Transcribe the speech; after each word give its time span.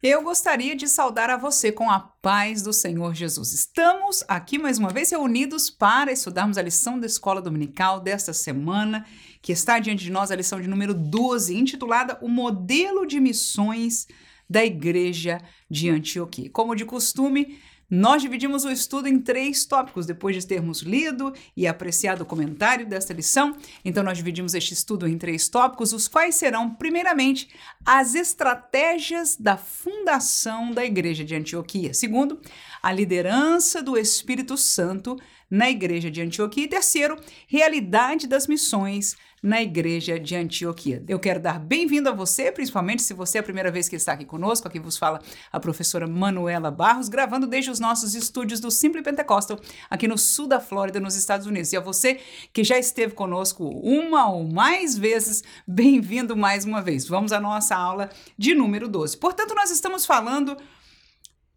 Eu 0.00 0.22
gostaria 0.22 0.76
de 0.76 0.86
saudar 0.86 1.28
a 1.28 1.36
você 1.36 1.72
com 1.72 1.90
a 1.90 1.98
paz 1.98 2.62
do 2.62 2.72
Senhor 2.72 3.12
Jesus. 3.16 3.52
Estamos 3.52 4.22
aqui 4.28 4.56
mais 4.56 4.78
uma 4.78 4.90
vez 4.90 5.10
reunidos 5.10 5.70
para 5.70 6.12
estudarmos 6.12 6.56
a 6.56 6.62
lição 6.62 7.00
da 7.00 7.06
escola 7.06 7.42
dominical 7.42 7.98
desta 7.98 8.32
semana, 8.32 9.04
que 9.42 9.50
está 9.50 9.80
diante 9.80 10.04
de 10.04 10.12
nós, 10.12 10.30
a 10.30 10.36
lição 10.36 10.60
de 10.60 10.68
número 10.68 10.94
12, 10.94 11.56
intitulada 11.56 12.16
O 12.22 12.28
Modelo 12.28 13.04
de 13.06 13.18
Missões 13.18 14.06
da 14.48 14.64
Igreja 14.64 15.40
de 15.68 15.90
Antioquia. 15.90 16.48
Como 16.48 16.76
de 16.76 16.84
costume, 16.84 17.58
nós 17.90 18.20
dividimos 18.20 18.64
o 18.64 18.70
estudo 18.70 19.08
em 19.08 19.18
três 19.18 19.64
tópicos, 19.64 20.04
depois 20.04 20.36
de 20.36 20.46
termos 20.46 20.82
lido 20.82 21.32
e 21.56 21.66
apreciado 21.66 22.22
o 22.22 22.26
comentário 22.26 22.86
desta 22.86 23.14
lição. 23.14 23.56
Então, 23.82 24.02
nós 24.02 24.18
dividimos 24.18 24.54
este 24.54 24.74
estudo 24.74 25.08
em 25.08 25.16
três 25.16 25.48
tópicos, 25.48 25.94
os 25.94 26.06
quais 26.06 26.34
serão, 26.34 26.68
primeiramente, 26.68 27.48
as 27.86 28.14
estratégias 28.14 29.36
da 29.36 29.56
fundação 29.56 30.70
da 30.70 30.84
Igreja 30.84 31.24
de 31.24 31.34
Antioquia. 31.34 31.94
Segundo, 31.94 32.40
a 32.82 32.92
liderança 32.92 33.82
do 33.82 33.96
Espírito 33.96 34.56
Santo 34.56 35.16
na 35.50 35.70
Igreja 35.70 36.10
de 36.10 36.20
Antioquia. 36.20 36.64
E 36.64 36.68
terceiro, 36.68 37.16
realidade 37.46 38.26
das 38.26 38.46
missões 38.46 39.16
na 39.42 39.62
igreja 39.62 40.18
de 40.18 40.34
Antioquia. 40.34 41.02
Eu 41.08 41.18
quero 41.18 41.40
dar 41.40 41.58
bem-vindo 41.58 42.08
a 42.08 42.12
você, 42.12 42.50
principalmente 42.50 43.02
se 43.02 43.14
você 43.14 43.38
é 43.38 43.40
a 43.40 43.44
primeira 43.44 43.70
vez 43.70 43.88
que 43.88 43.96
está 43.96 44.12
aqui 44.12 44.24
conosco. 44.24 44.66
Aqui 44.66 44.78
vos 44.78 44.96
fala 44.96 45.20
a 45.52 45.60
professora 45.60 46.06
Manuela 46.06 46.70
Barros, 46.70 47.08
gravando 47.08 47.46
desde 47.46 47.70
os 47.70 47.80
nossos 47.80 48.14
estúdios 48.14 48.60
do 48.60 48.70
Simple 48.70 49.02
Pentecostal, 49.02 49.58
aqui 49.88 50.08
no 50.08 50.18
sul 50.18 50.46
da 50.46 50.60
Flórida, 50.60 51.00
nos 51.00 51.14
Estados 51.14 51.46
Unidos. 51.46 51.72
E 51.72 51.76
a 51.76 51.80
você 51.80 52.20
que 52.52 52.64
já 52.64 52.78
esteve 52.78 53.14
conosco 53.14 53.68
uma 53.68 54.30
ou 54.30 54.44
mais 54.44 54.96
vezes, 54.96 55.42
bem-vindo 55.66 56.36
mais 56.36 56.64
uma 56.64 56.82
vez. 56.82 57.06
Vamos 57.06 57.32
à 57.32 57.40
nossa 57.40 57.76
aula 57.76 58.10
de 58.36 58.54
número 58.54 58.88
12. 58.88 59.16
Portanto, 59.16 59.54
nós 59.54 59.70
estamos 59.70 60.04
falando 60.04 60.56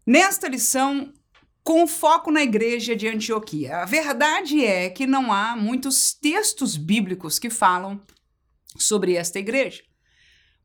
nesta 0.06 0.48
lição 0.48 1.12
com 1.64 1.86
foco 1.86 2.30
na 2.30 2.42
igreja 2.42 2.96
de 2.96 3.08
Antioquia. 3.08 3.78
A 3.78 3.84
verdade 3.84 4.64
é 4.64 4.90
que 4.90 5.06
não 5.06 5.32
há 5.32 5.56
muitos 5.56 6.12
textos 6.12 6.76
bíblicos 6.76 7.38
que 7.38 7.50
falam 7.50 8.00
sobre 8.76 9.14
esta 9.14 9.38
igreja. 9.38 9.82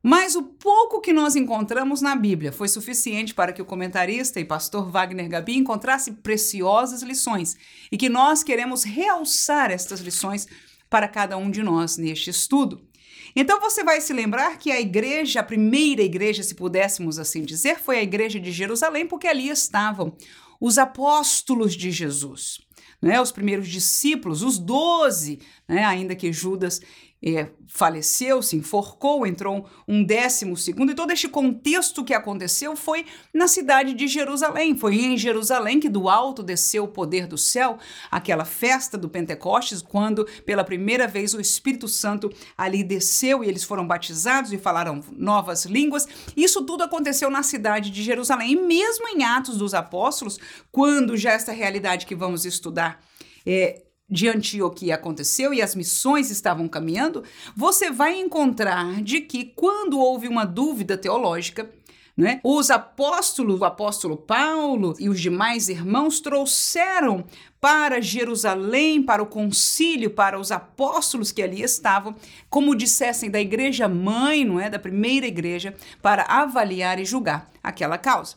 Mas 0.02 0.36
o 0.36 0.44
pouco 0.44 1.02
que 1.02 1.12
nós 1.12 1.36
encontramos 1.36 2.02
na 2.02 2.16
Bíblia 2.16 2.52
foi 2.52 2.68
suficiente 2.68 3.34
para 3.34 3.52
que 3.52 3.62
o 3.62 3.66
comentarista 3.66 4.40
e 4.40 4.46
pastor 4.46 4.90
Wagner 4.90 5.28
Gabi 5.28 5.58
encontrasse 5.58 6.14
preciosas 6.14 7.02
lições 7.02 7.56
e 7.92 7.98
que 7.98 8.08
nós 8.08 8.44
queremos 8.44 8.84
realçar 8.84 9.72
estas 9.72 10.00
lições 10.00 10.48
para 10.90 11.08
cada 11.08 11.36
um 11.36 11.52
de 11.52 11.62
nós 11.62 11.98
neste 11.98 12.30
estudo. 12.30 12.88
Então 13.36 13.60
você 13.60 13.84
vai 13.84 14.00
se 14.00 14.14
lembrar 14.14 14.58
que 14.58 14.72
a 14.72 14.80
igreja, 14.80 15.42
a 15.42 15.44
primeira 15.44 16.02
igreja, 16.02 16.42
se 16.42 16.56
pudéssemos 16.56 17.20
assim 17.20 17.44
dizer, 17.44 17.78
foi 17.80 18.00
a 18.00 18.04
igreja 18.04 18.40
de 18.40 18.52
Jerusalém, 18.52 19.06
porque 19.06 19.28
ali 19.28 19.50
estavam 19.50 20.16
os 20.60 20.78
apóstolos 20.78 21.74
de 21.74 21.92
Jesus, 21.92 22.60
né, 23.02 23.22
os 23.22 23.32
primeiros 23.32 23.68
discípulos, 23.68 24.42
os 24.42 24.58
doze, 24.58 25.40
né, 25.68 25.84
ainda 25.84 26.16
que 26.16 26.34
Judas 26.34 26.82
é, 27.22 27.50
faleceu, 27.68 28.42
se 28.44 28.56
enforcou, 28.56 29.26
entrou 29.26 29.68
um 29.88 30.04
décimo 30.04 30.56
segundo, 30.56 30.92
e 30.92 30.96
todo 30.96 31.12
este 31.12 31.28
contexto 31.28 32.04
que 32.04 32.14
aconteceu 32.14 32.76
foi 32.76 33.06
na 33.34 33.48
cidade 33.48 33.94
de 33.94 34.08
Jerusalém. 34.08 34.76
Foi 34.76 34.96
em 34.96 35.18
Jerusalém 35.18 35.80
que 35.80 35.90
do 35.90 36.10
alto 36.10 36.44
desceu 36.44 36.84
o 36.84 36.88
poder 36.88 37.26
do 37.26 37.38
céu, 37.38 37.78
aquela 38.12 38.46
festa 38.46 38.98
do 38.98 39.10
Pentecostes, 39.10 39.82
quando 39.82 40.26
pela 40.46 40.64
primeira 40.64 41.08
vez 41.08 41.34
o 41.34 41.42
Espírito 41.42 41.88
Santo 41.88 42.32
ali 42.58 42.84
desceu 42.84 43.44
e 43.44 43.48
eles 43.48 43.64
foram 43.64 43.86
batizados 43.88 44.54
e 44.54 44.58
falaram 44.58 45.04
novas 45.12 45.66
línguas. 45.66 46.08
Isso 46.36 46.64
tudo 46.64 46.84
aconteceu 46.84 47.30
na 47.30 47.42
cidade 47.42 47.90
de 47.90 48.04
Jerusalém. 48.04 48.52
E 48.52 48.56
mesmo 48.56 49.08
em 49.08 49.24
Atos 49.24 49.58
dos 49.58 49.74
Apóstolos, 49.74 50.40
quando 50.72 51.18
já 51.18 51.32
esta 51.32 51.52
realidade 51.52 52.06
que 52.06 52.16
vamos 52.16 52.46
estudar 52.46 53.02
é, 53.46 53.82
de 54.10 54.30
Antioquia 54.30 54.96
aconteceu 54.96 55.54
e 55.54 55.62
as 55.62 55.76
missões 55.76 56.32
estavam 56.32 56.68
caminhando, 56.68 57.24
você 57.56 57.92
vai 57.92 58.18
encontrar 58.20 59.02
de 59.04 59.22
que 59.22 59.44
quando 59.44 60.00
houve 60.00 60.28
uma 60.28 60.46
dúvida 60.46 60.98
teológica, 60.98 61.70
né, 62.16 62.40
os 62.44 62.72
apóstolos, 62.72 63.60
o 63.62 63.66
apóstolo 63.66 64.18
Paulo 64.18 64.96
e 64.98 65.08
os 65.08 65.20
demais 65.20 65.70
irmãos 65.70 66.20
trouxeram 66.20 67.24
para 67.62 68.02
Jerusalém, 68.02 69.04
para 69.04 69.22
o 69.22 69.28
concílio, 69.28 70.10
para 70.10 70.40
os 70.40 70.52
apóstolos 70.52 71.32
que 71.32 71.44
ali 71.44 71.62
estavam, 71.62 72.16
como 72.50 72.76
dissessem 72.76 73.30
da 73.30 73.40
igreja 73.40 73.88
mãe, 73.88 74.44
não 74.44 74.60
é, 74.60 74.68
da 74.68 74.80
primeira 74.80 75.28
igreja, 75.28 75.76
para 76.02 76.24
avaliar 76.24 77.00
e 77.00 77.06
julgar 77.06 77.52
aquela 77.62 78.00
causa. 78.00 78.36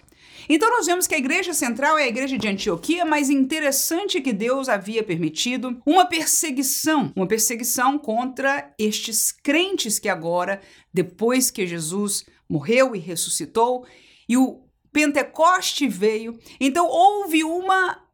Então 0.49 0.71
nós 0.71 0.87
vemos 0.87 1.07
que 1.07 1.15
a 1.15 1.19
igreja 1.19 1.55
central 1.55 1.97
é 1.97 2.05
a 2.05 2.09
igreja 2.09 2.37
de 2.37 2.49
Antioquia, 2.49 3.05
mas 3.05 3.31
interessante 3.31 4.21
que 4.21 4.33
Deus 4.33 4.69
havia 4.69 5.03
permitido 5.03 5.81
uma 5.87 6.07
perseguição, 6.07 7.13
uma 7.15 7.27
perseguição 7.27 7.99
contra 7.99 8.73
estes 8.79 9.31
crentes 9.31 9.99
que 9.99 10.09
agora, 10.09 10.61
depois 10.93 11.51
que 11.51 11.67
Jesus 11.67 12.25
morreu 12.49 12.97
e 12.97 12.99
ressuscitou, 12.99 13.87
e 14.29 14.37
o 14.37 14.65
Pentecoste 14.93 15.87
veio, 15.87 16.37
então 16.61 16.87
houve 16.89 17.45
uma 17.45 18.10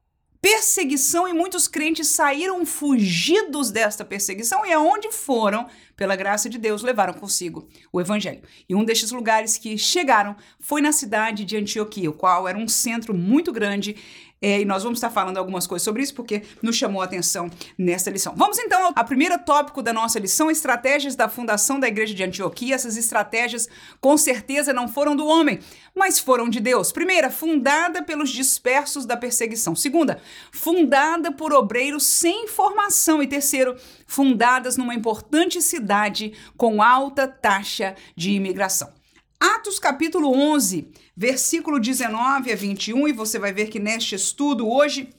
perseguição 0.47 1.27
e 1.27 1.33
muitos 1.33 1.67
crentes 1.67 2.07
saíram 2.07 2.65
fugidos 2.65 3.73
desta 3.73 4.05
perseguição 4.05 4.65
e 4.65 4.73
aonde 4.73 5.11
foram, 5.11 5.67
pela 5.97 6.15
graça 6.15 6.49
de 6.49 6.57
Deus, 6.57 6.85
levaram 6.85 7.15
consigo 7.15 7.69
o 7.93 8.01
evangelho. 8.01 8.43
E 8.69 8.73
um 8.73 8.85
destes 8.85 9.11
lugares 9.11 9.59
que 9.59 9.77
chegaram 9.77 10.37
foi 10.61 10.81
na 10.81 10.93
cidade 10.93 11.45
de 11.45 11.57
Antioquia, 11.57 12.09
o 12.09 12.13
qual 12.13 12.47
era 12.47 12.57
um 12.57 12.69
centro 12.69 13.13
muito 13.13 13.51
grande 13.51 13.97
é, 14.41 14.61
e 14.61 14.65
nós 14.67 14.83
vamos 14.83 14.99
estar 14.99 15.09
falando 15.11 15.39
algumas 15.39 15.67
coisas 15.67 15.85
sobre 15.85 16.03
isso 16.03 16.15
porque 16.15 16.43
nos 16.63 16.77
chamou 16.77 17.01
a 17.01 17.07
atenção 17.07 17.51
nesta 17.79 18.11
lição. 18.11 18.35
Vamos 18.37 18.59
então 18.59 18.93
ao 18.95 19.05
primeiro 19.05 19.39
tópico 19.39 19.83
da 19.83 19.93
nossa 19.93 20.19
lição: 20.19 20.51
estratégias 20.51 21.17
da 21.17 21.29
fundação 21.29 21.81
da 21.81 21.89
igreja 21.89 22.15
de 22.15 22.23
Antioquia. 22.23 22.75
Essas 22.75 22.97
estratégias, 22.97 23.69
com 24.01 24.17
certeza, 24.17 24.73
não 24.73 24.89
foram 24.89 25.17
do 25.17 25.27
homem, 25.27 25.59
mas 25.95 26.19
foram 26.19 26.49
de 26.51 26.61
Deus. 26.61 26.93
Primeira, 26.93 27.31
fundada 27.31 28.03
pelos 28.03 28.31
dispersos 28.31 29.07
da 29.07 29.17
perseguição. 29.17 29.75
Segunda, 29.75 30.21
fundada 30.53 31.33
por 31.33 31.53
obreiros 31.53 32.05
sem 32.05 32.47
formação. 32.47 33.23
E 33.23 33.27
terceiro, 33.27 33.77
fundadas 34.07 34.77
numa 34.77 34.95
importante 34.95 35.63
cidade 35.63 36.35
com 36.57 36.83
alta 36.83 37.27
taxa 37.27 37.95
de 38.15 38.33
imigração. 38.33 38.96
Atos 39.39 39.79
capítulo 39.79 40.33
11, 40.33 40.89
versículo 41.15 41.79
19 41.79 42.51
a 42.51 42.57
21, 42.57 43.09
e 43.09 43.13
você 43.13 43.39
vai 43.39 43.53
ver 43.53 43.69
que 43.69 43.79
neste 43.79 44.15
estudo 44.15 44.67
hoje 44.67 45.11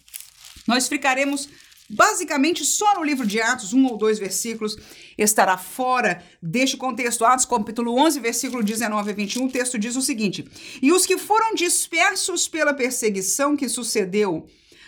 nós 0.67 0.87
ficaremos 0.87 1.47
basicamente 1.87 2.65
só 2.65 2.95
no 2.95 3.03
livro 3.03 3.27
de 3.27 3.39
Atos, 3.39 3.73
um 3.73 3.85
ou 3.85 3.95
dois 3.95 4.17
versículos 4.17 4.75
estará 5.17 5.55
fora 5.55 6.23
deste 6.41 6.77
contexto. 6.77 7.23
Atos 7.25 7.45
capítulo 7.45 7.95
11, 7.95 8.19
versículo 8.19 8.63
19 8.63 9.11
a 9.11 9.13
21, 9.13 9.45
o 9.45 9.51
texto 9.51 9.77
diz 9.77 9.95
o 9.95 10.01
seguinte: 10.01 10.43
E 10.81 10.91
os 10.91 11.05
que 11.05 11.17
foram 11.17 11.53
dispersos 11.53 12.47
pela 12.47 12.73
perseguição 12.73 13.55
que 13.55 13.69
sucedeu 13.69 14.47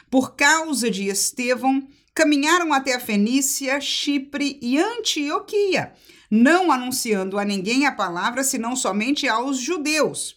por 0.09 0.35
causa 0.35 0.89
de 0.89 1.07
Estevão, 1.07 1.87
caminharam 2.15 2.73
até 2.73 2.95
a 2.95 2.99
Fenícia, 2.99 3.79
Chipre 3.79 4.57
e 4.59 4.79
Antioquia 4.79 5.93
não 6.29 6.71
anunciando 6.71 7.39
a 7.39 7.45
ninguém 7.45 7.85
a 7.85 7.91
palavra, 7.91 8.43
senão 8.43 8.75
somente 8.75 9.27
aos 9.27 9.57
judeus. 9.57 10.35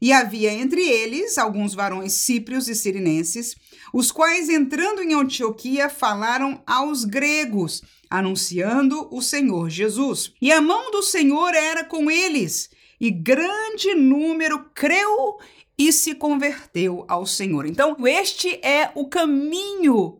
E 0.00 0.12
havia 0.12 0.52
entre 0.52 0.82
eles 0.82 1.38
alguns 1.38 1.74
varões 1.74 2.12
síprios 2.12 2.68
e 2.68 2.74
sirinenses, 2.74 3.56
os 3.92 4.12
quais, 4.12 4.48
entrando 4.48 5.02
em 5.02 5.14
Antioquia, 5.14 5.88
falaram 5.88 6.62
aos 6.66 7.04
gregos, 7.04 7.82
anunciando 8.10 9.08
o 9.10 9.22
Senhor 9.22 9.70
Jesus. 9.70 10.32
E 10.42 10.52
a 10.52 10.60
mão 10.60 10.90
do 10.90 11.02
Senhor 11.02 11.54
era 11.54 11.84
com 11.84 12.10
eles, 12.10 12.68
e 13.00 13.10
grande 13.10 13.94
número 13.94 14.70
creu 14.74 15.38
e 15.78 15.92
se 15.92 16.14
converteu 16.14 17.04
ao 17.08 17.26
Senhor. 17.26 17.66
Então, 17.66 17.96
este 18.06 18.60
é 18.64 18.90
o 18.94 19.08
caminho 19.08 20.18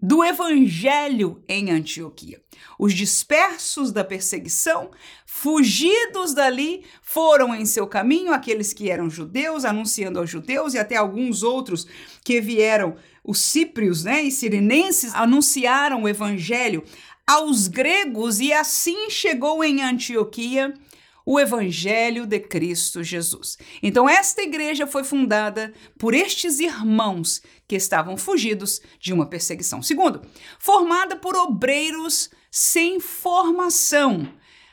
do 0.00 0.24
evangelho 0.24 1.42
em 1.48 1.70
Antioquia. 1.70 2.42
Os 2.82 2.94
dispersos 2.94 3.92
da 3.92 4.02
perseguição, 4.02 4.90
fugidos 5.24 6.34
dali, 6.34 6.84
foram 7.00 7.54
em 7.54 7.64
seu 7.64 7.86
caminho 7.86 8.32
aqueles 8.32 8.72
que 8.72 8.90
eram 8.90 9.08
judeus, 9.08 9.64
anunciando 9.64 10.18
aos 10.18 10.28
judeus, 10.28 10.74
e 10.74 10.80
até 10.80 10.96
alguns 10.96 11.44
outros 11.44 11.86
que 12.24 12.40
vieram, 12.40 12.96
os 13.22 13.38
cíprios 13.38 14.02
né, 14.02 14.24
e 14.24 14.32
sirinenses, 14.32 15.14
anunciaram 15.14 16.02
o 16.02 16.08
evangelho 16.08 16.82
aos 17.24 17.68
gregos, 17.68 18.40
e 18.40 18.52
assim 18.52 19.08
chegou 19.08 19.62
em 19.62 19.80
Antioquia 19.80 20.74
o 21.24 21.38
Evangelho 21.38 22.26
de 22.26 22.40
Cristo 22.40 23.02
Jesus. 23.02 23.56
Então, 23.82 24.08
esta 24.08 24.42
igreja 24.42 24.86
foi 24.86 25.04
fundada 25.04 25.72
por 25.98 26.14
estes 26.14 26.60
irmãos 26.60 27.42
que 27.66 27.76
estavam 27.76 28.16
fugidos 28.16 28.80
de 29.00 29.12
uma 29.12 29.26
perseguição. 29.26 29.82
Segundo, 29.82 30.22
formada 30.58 31.16
por 31.16 31.36
obreiros 31.36 32.30
sem 32.50 33.00
formação. 33.00 34.28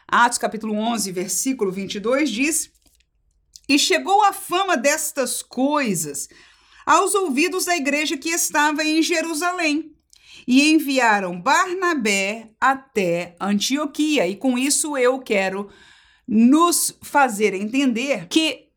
Atos 0.07 0.39
capítulo 0.39 0.73
11, 0.73 1.11
versículo 1.11 1.71
22 1.71 2.29
diz: 2.29 2.71
E 3.67 3.77
chegou 3.77 4.23
a 4.23 4.33
fama 4.33 4.75
destas 4.75 5.41
coisas 5.41 6.27
aos 6.85 7.13
ouvidos 7.13 7.65
da 7.65 7.77
igreja 7.77 8.17
que 8.17 8.29
estava 8.29 8.83
em 8.83 9.01
Jerusalém. 9.03 9.95
E 10.47 10.71
enviaram 10.71 11.39
Barnabé 11.39 12.49
até 12.59 13.35
Antioquia. 13.39 14.27
E 14.27 14.35
com 14.35 14.57
isso 14.57 14.97
eu 14.97 15.19
quero 15.19 15.69
nos 16.29 16.95
fazer 17.01 17.55
entender 17.55 18.27
que 18.27 18.68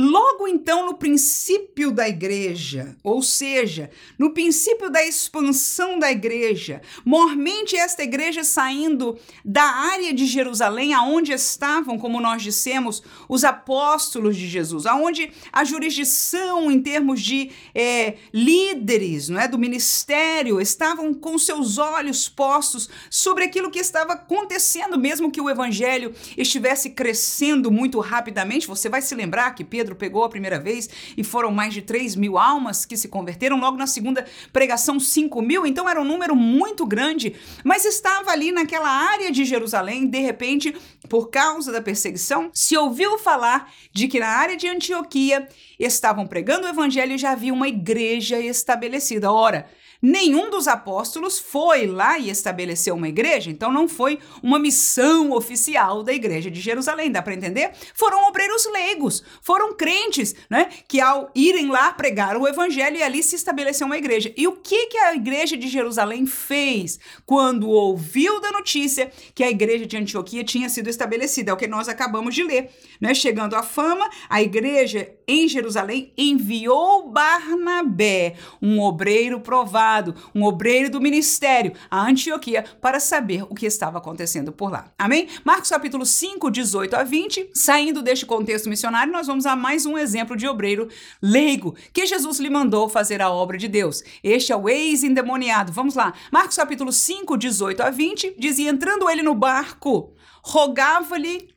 Logo 0.00 0.46
então, 0.46 0.86
no 0.86 0.94
princípio 0.94 1.90
da 1.90 2.08
igreja, 2.08 2.96
ou 3.02 3.20
seja, 3.20 3.90
no 4.16 4.32
princípio 4.32 4.88
da 4.88 5.04
expansão 5.04 5.98
da 5.98 6.08
igreja, 6.08 6.80
mormente 7.04 7.74
esta 7.76 8.04
igreja 8.04 8.44
saindo 8.44 9.18
da 9.44 9.64
área 9.64 10.14
de 10.14 10.24
Jerusalém, 10.24 10.94
aonde 10.94 11.32
estavam, 11.32 11.98
como 11.98 12.20
nós 12.20 12.44
dissemos, 12.44 13.02
os 13.28 13.42
apóstolos 13.42 14.36
de 14.36 14.46
Jesus, 14.46 14.86
aonde 14.86 15.32
a 15.52 15.64
jurisdição 15.64 16.70
em 16.70 16.80
termos 16.80 17.20
de 17.20 17.50
é, 17.74 18.18
líderes, 18.32 19.28
não 19.28 19.40
é, 19.40 19.48
do 19.48 19.58
ministério, 19.58 20.60
estavam 20.60 21.12
com 21.12 21.36
seus 21.36 21.76
olhos 21.76 22.28
postos 22.28 22.88
sobre 23.10 23.42
aquilo 23.42 23.68
que 23.68 23.80
estava 23.80 24.12
acontecendo, 24.12 24.96
mesmo 24.96 25.32
que 25.32 25.40
o 25.40 25.50
evangelho 25.50 26.14
estivesse 26.36 26.90
crescendo 26.90 27.68
muito 27.68 27.98
rapidamente. 27.98 28.68
Você 28.68 28.88
vai 28.88 29.02
se 29.02 29.16
lembrar 29.16 29.56
que 29.56 29.64
Pedro 29.64 29.87
Pedro 29.88 29.96
pegou 29.96 30.24
a 30.24 30.28
primeira 30.28 30.58
vez 30.58 30.88
e 31.16 31.24
foram 31.24 31.50
mais 31.50 31.72
de 31.72 31.80
3 31.80 32.14
mil 32.14 32.36
almas 32.36 32.84
que 32.84 32.96
se 32.96 33.08
converteram. 33.08 33.58
Logo 33.58 33.76
na 33.76 33.86
segunda 33.86 34.26
pregação, 34.52 35.00
5 35.00 35.40
mil. 35.40 35.66
Então 35.66 35.88
era 35.88 36.00
um 36.00 36.04
número 36.04 36.36
muito 36.36 36.84
grande, 36.84 37.34
mas 37.64 37.84
estava 37.84 38.30
ali 38.30 38.52
naquela 38.52 38.88
área 38.88 39.30
de 39.30 39.44
Jerusalém. 39.44 40.06
De 40.06 40.18
repente, 40.18 40.76
por 41.08 41.30
causa 41.30 41.72
da 41.72 41.80
perseguição, 41.80 42.50
se 42.52 42.76
ouviu 42.76 43.18
falar 43.18 43.72
de 43.92 44.08
que 44.08 44.20
na 44.20 44.28
área 44.28 44.56
de 44.56 44.68
Antioquia 44.68 45.48
estavam 45.78 46.26
pregando 46.26 46.66
o 46.66 46.70
evangelho 46.70 47.14
e 47.14 47.18
já 47.18 47.32
havia 47.32 47.52
uma 47.52 47.68
igreja 47.68 48.38
estabelecida. 48.38 49.32
Ora, 49.32 49.66
Nenhum 50.00 50.48
dos 50.48 50.68
apóstolos 50.68 51.40
foi 51.40 51.88
lá 51.88 52.20
e 52.20 52.30
estabeleceu 52.30 52.94
uma 52.94 53.08
igreja, 53.08 53.50
então 53.50 53.72
não 53.72 53.88
foi 53.88 54.20
uma 54.40 54.56
missão 54.56 55.32
oficial 55.32 56.04
da 56.04 56.12
igreja 56.12 56.48
de 56.48 56.60
Jerusalém, 56.60 57.10
dá 57.10 57.20
para 57.20 57.34
entender? 57.34 57.72
Foram 57.94 58.28
obreiros 58.28 58.64
leigos, 58.66 59.24
foram 59.42 59.74
crentes, 59.78 60.34
né, 60.50 60.68
que 60.86 61.00
ao 61.00 61.30
irem 61.34 61.68
lá 61.68 61.92
pregaram 61.92 62.42
o 62.42 62.48
evangelho 62.48 62.96
e 62.96 63.02
ali 63.02 63.22
se 63.22 63.36
estabeleceu 63.36 63.86
uma 63.86 63.96
igreja. 63.96 64.32
E 64.36 64.46
o 64.46 64.52
que 64.52 64.88
que 64.88 64.98
a 64.98 65.14
igreja 65.14 65.56
de 65.56 65.68
Jerusalém 65.68 66.26
fez 66.26 66.98
quando 67.24 67.70
ouviu 67.70 68.40
da 68.40 68.50
notícia 68.50 69.10
que 69.34 69.44
a 69.44 69.50
igreja 69.50 69.86
de 69.86 69.96
Antioquia 69.96 70.44
tinha 70.44 70.68
sido 70.68 70.90
estabelecida? 70.90 71.52
É 71.52 71.54
o 71.54 71.56
que 71.56 71.66
nós 71.68 71.88
acabamos 71.88 72.34
de 72.34 72.42
ler, 72.42 72.70
né? 73.00 73.14
Chegando 73.14 73.54
à 73.54 73.62
fama, 73.62 74.10
a 74.28 74.42
igreja 74.42 75.17
em 75.28 75.46
Jerusalém 75.46 76.12
enviou 76.16 77.10
Barnabé, 77.10 78.34
um 78.60 78.80
obreiro 78.80 79.40
provado 79.40 80.14
um 80.34 80.44
obreiro 80.44 80.90
do 80.90 81.00
ministério, 81.00 81.72
a 81.90 82.06
Antioquia, 82.06 82.64
para 82.80 83.00
saber 83.00 83.42
o 83.42 83.54
que 83.54 83.66
estava 83.66 83.98
acontecendo 83.98 84.52
por 84.52 84.70
lá. 84.70 84.92
Amém? 84.98 85.28
Marcos 85.44 85.70
capítulo 85.70 86.06
5, 86.06 86.50
18 86.50 86.96
a 86.96 87.04
20. 87.04 87.50
Saindo 87.54 88.02
deste 88.02 88.26
contexto 88.26 88.68
missionário, 88.68 89.12
nós 89.12 89.26
vamos 89.26 89.46
a 89.46 89.54
mais 89.54 89.86
um 89.86 89.98
exemplo 89.98 90.36
de 90.36 90.46
obreiro 90.46 90.88
leigo 91.20 91.76
que 91.92 92.06
Jesus 92.06 92.38
lhe 92.38 92.50
mandou 92.50 92.88
fazer 92.88 93.20
a 93.20 93.30
obra 93.30 93.58
de 93.58 93.68
Deus. 93.68 94.02
Este 94.22 94.52
é 94.52 94.56
o 94.56 94.68
ex-endemoniado. 94.68 95.72
Vamos 95.72 95.94
lá. 95.94 96.14
Marcos 96.32 96.56
capítulo 96.56 96.92
5, 96.92 97.36
18 97.36 97.82
a 97.82 97.90
20, 97.90 98.34
dizia: 98.38 98.70
entrando 98.70 99.08
ele 99.10 99.22
no 99.22 99.34
barco, 99.34 100.12
rogava-lhe 100.42 101.48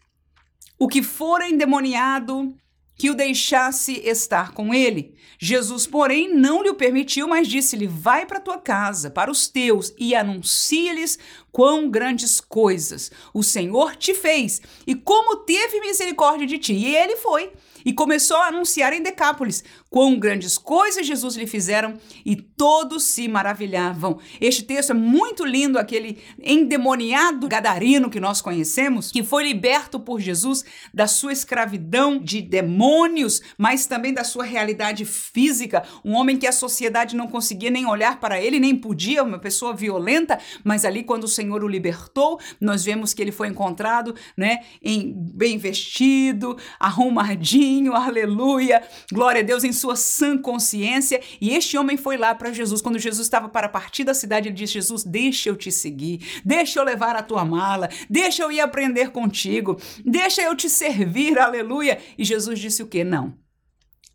o 0.80 0.88
que 0.88 1.04
fora 1.04 1.48
endemoniado 1.48 2.54
que 3.02 3.10
o 3.10 3.16
deixasse 3.16 3.94
estar 4.06 4.52
com 4.52 4.72
ele. 4.72 5.16
Jesus, 5.40 5.88
porém, 5.88 6.32
não 6.32 6.62
lhe 6.62 6.70
o 6.70 6.76
permitiu, 6.76 7.28
mas 7.28 7.48
disse-lhe: 7.48 7.88
Vai 7.88 8.28
para 8.28 8.40
tua 8.40 8.60
casa, 8.60 9.10
para 9.10 9.32
os 9.32 9.48
teus, 9.48 9.92
e 9.98 10.14
anuncia-lhes 10.14 11.18
quão 11.52 11.90
grandes 11.90 12.40
coisas 12.40 13.12
o 13.34 13.44
Senhor 13.44 13.96
te 13.96 14.14
fez 14.14 14.62
e 14.88 14.96
como 14.96 15.38
teve 15.38 15.80
misericórdia 15.82 16.48
de 16.48 16.58
ti. 16.58 16.74
E 16.74 16.96
ele 16.96 17.18
foi 17.18 17.52
e 17.86 17.94
começou 17.94 18.38
a 18.38 18.48
anunciar 18.48 18.94
em 18.94 19.02
Decápolis 19.02 19.64
quão 19.90 20.18
grandes 20.18 20.58
coisas 20.58 21.06
Jesus 21.06 21.36
lhe 21.36 21.48
fizeram 21.48 21.98
e 22.26 22.36
todos 22.36 23.04
se 23.04 23.28
maravilhavam. 23.28 24.20
Este 24.40 24.64
texto 24.64 24.92
é 24.92 24.94
muito 24.94 25.44
lindo, 25.44 25.78
aquele 25.78 26.20
endemoniado 26.42 27.48
gadarino 27.48 28.10
que 28.10 28.20
nós 28.20 28.42
conhecemos, 28.42 29.12
que 29.12 29.24
foi 29.24 29.44
liberto 29.44 30.00
por 30.00 30.20
Jesus 30.20 30.64
da 30.94 31.08
sua 31.08 31.34
escravidão 31.34 32.18
de 32.18 32.42
demônios, 32.42 33.42
mas 33.58 33.86
também 33.86 34.14
da 34.14 34.24
sua 34.24 34.46
realidade 34.46 35.04
física, 35.04 35.84
um 36.06 36.14
homem 36.14 36.38
que 36.38 36.48
a 36.48 36.52
sociedade 36.52 37.16
não 37.16 37.28
conseguia 37.28 37.70
nem 37.70 37.86
olhar 37.86 38.20
para 38.20 38.40
ele, 38.40 38.60
nem 38.60 38.76
podia, 38.76 39.24
uma 39.24 39.40
pessoa 39.40 39.74
violenta, 39.74 40.40
mas 40.64 40.86
ali 40.86 41.04
quando 41.04 41.26
o 41.26 41.28
Senhor 41.42 41.64
o 41.64 41.68
libertou, 41.68 42.40
nós 42.60 42.86
vemos 42.86 43.14
que 43.14 43.22
ele 43.22 43.32
foi 43.32 43.48
encontrado, 43.48 44.16
né, 44.38 44.64
em 44.82 45.14
bem 45.14 45.58
vestido, 45.58 46.58
arrumadinho, 46.80 47.94
aleluia, 47.94 48.84
glória 49.12 49.42
a 49.42 49.44
Deus 49.44 49.64
em 49.64 49.74
sua 49.74 49.96
sã 49.96 50.38
consciência. 50.38 51.20
E 51.42 51.50
este 51.56 51.78
homem 51.78 51.98
foi 51.98 52.16
lá 52.16 52.34
para 52.36 52.54
Jesus. 52.54 52.82
Quando 52.82 53.00
Jesus 53.00 53.26
estava 53.26 53.50
para 53.50 53.68
partir 53.68 54.04
da 54.04 54.14
cidade, 54.14 54.48
ele 54.48 54.56
disse: 54.56 54.74
Jesus, 54.74 55.04
deixa 55.04 55.50
eu 55.50 55.56
te 55.56 55.72
seguir, 55.72 56.42
deixa 56.46 56.80
eu 56.80 56.84
levar 56.84 57.16
a 57.16 57.24
tua 57.24 57.44
mala, 57.44 57.90
deixa 58.10 58.44
eu 58.44 58.52
ir 58.52 58.62
aprender 58.62 59.10
contigo, 59.12 59.80
deixa 60.06 60.42
eu 60.42 60.56
te 60.56 60.70
servir, 60.70 61.40
aleluia. 61.40 61.98
E 62.18 62.24
Jesus 62.24 62.60
disse 62.60 62.84
o 62.84 62.88
que? 62.88 63.04
Não. 63.04 63.41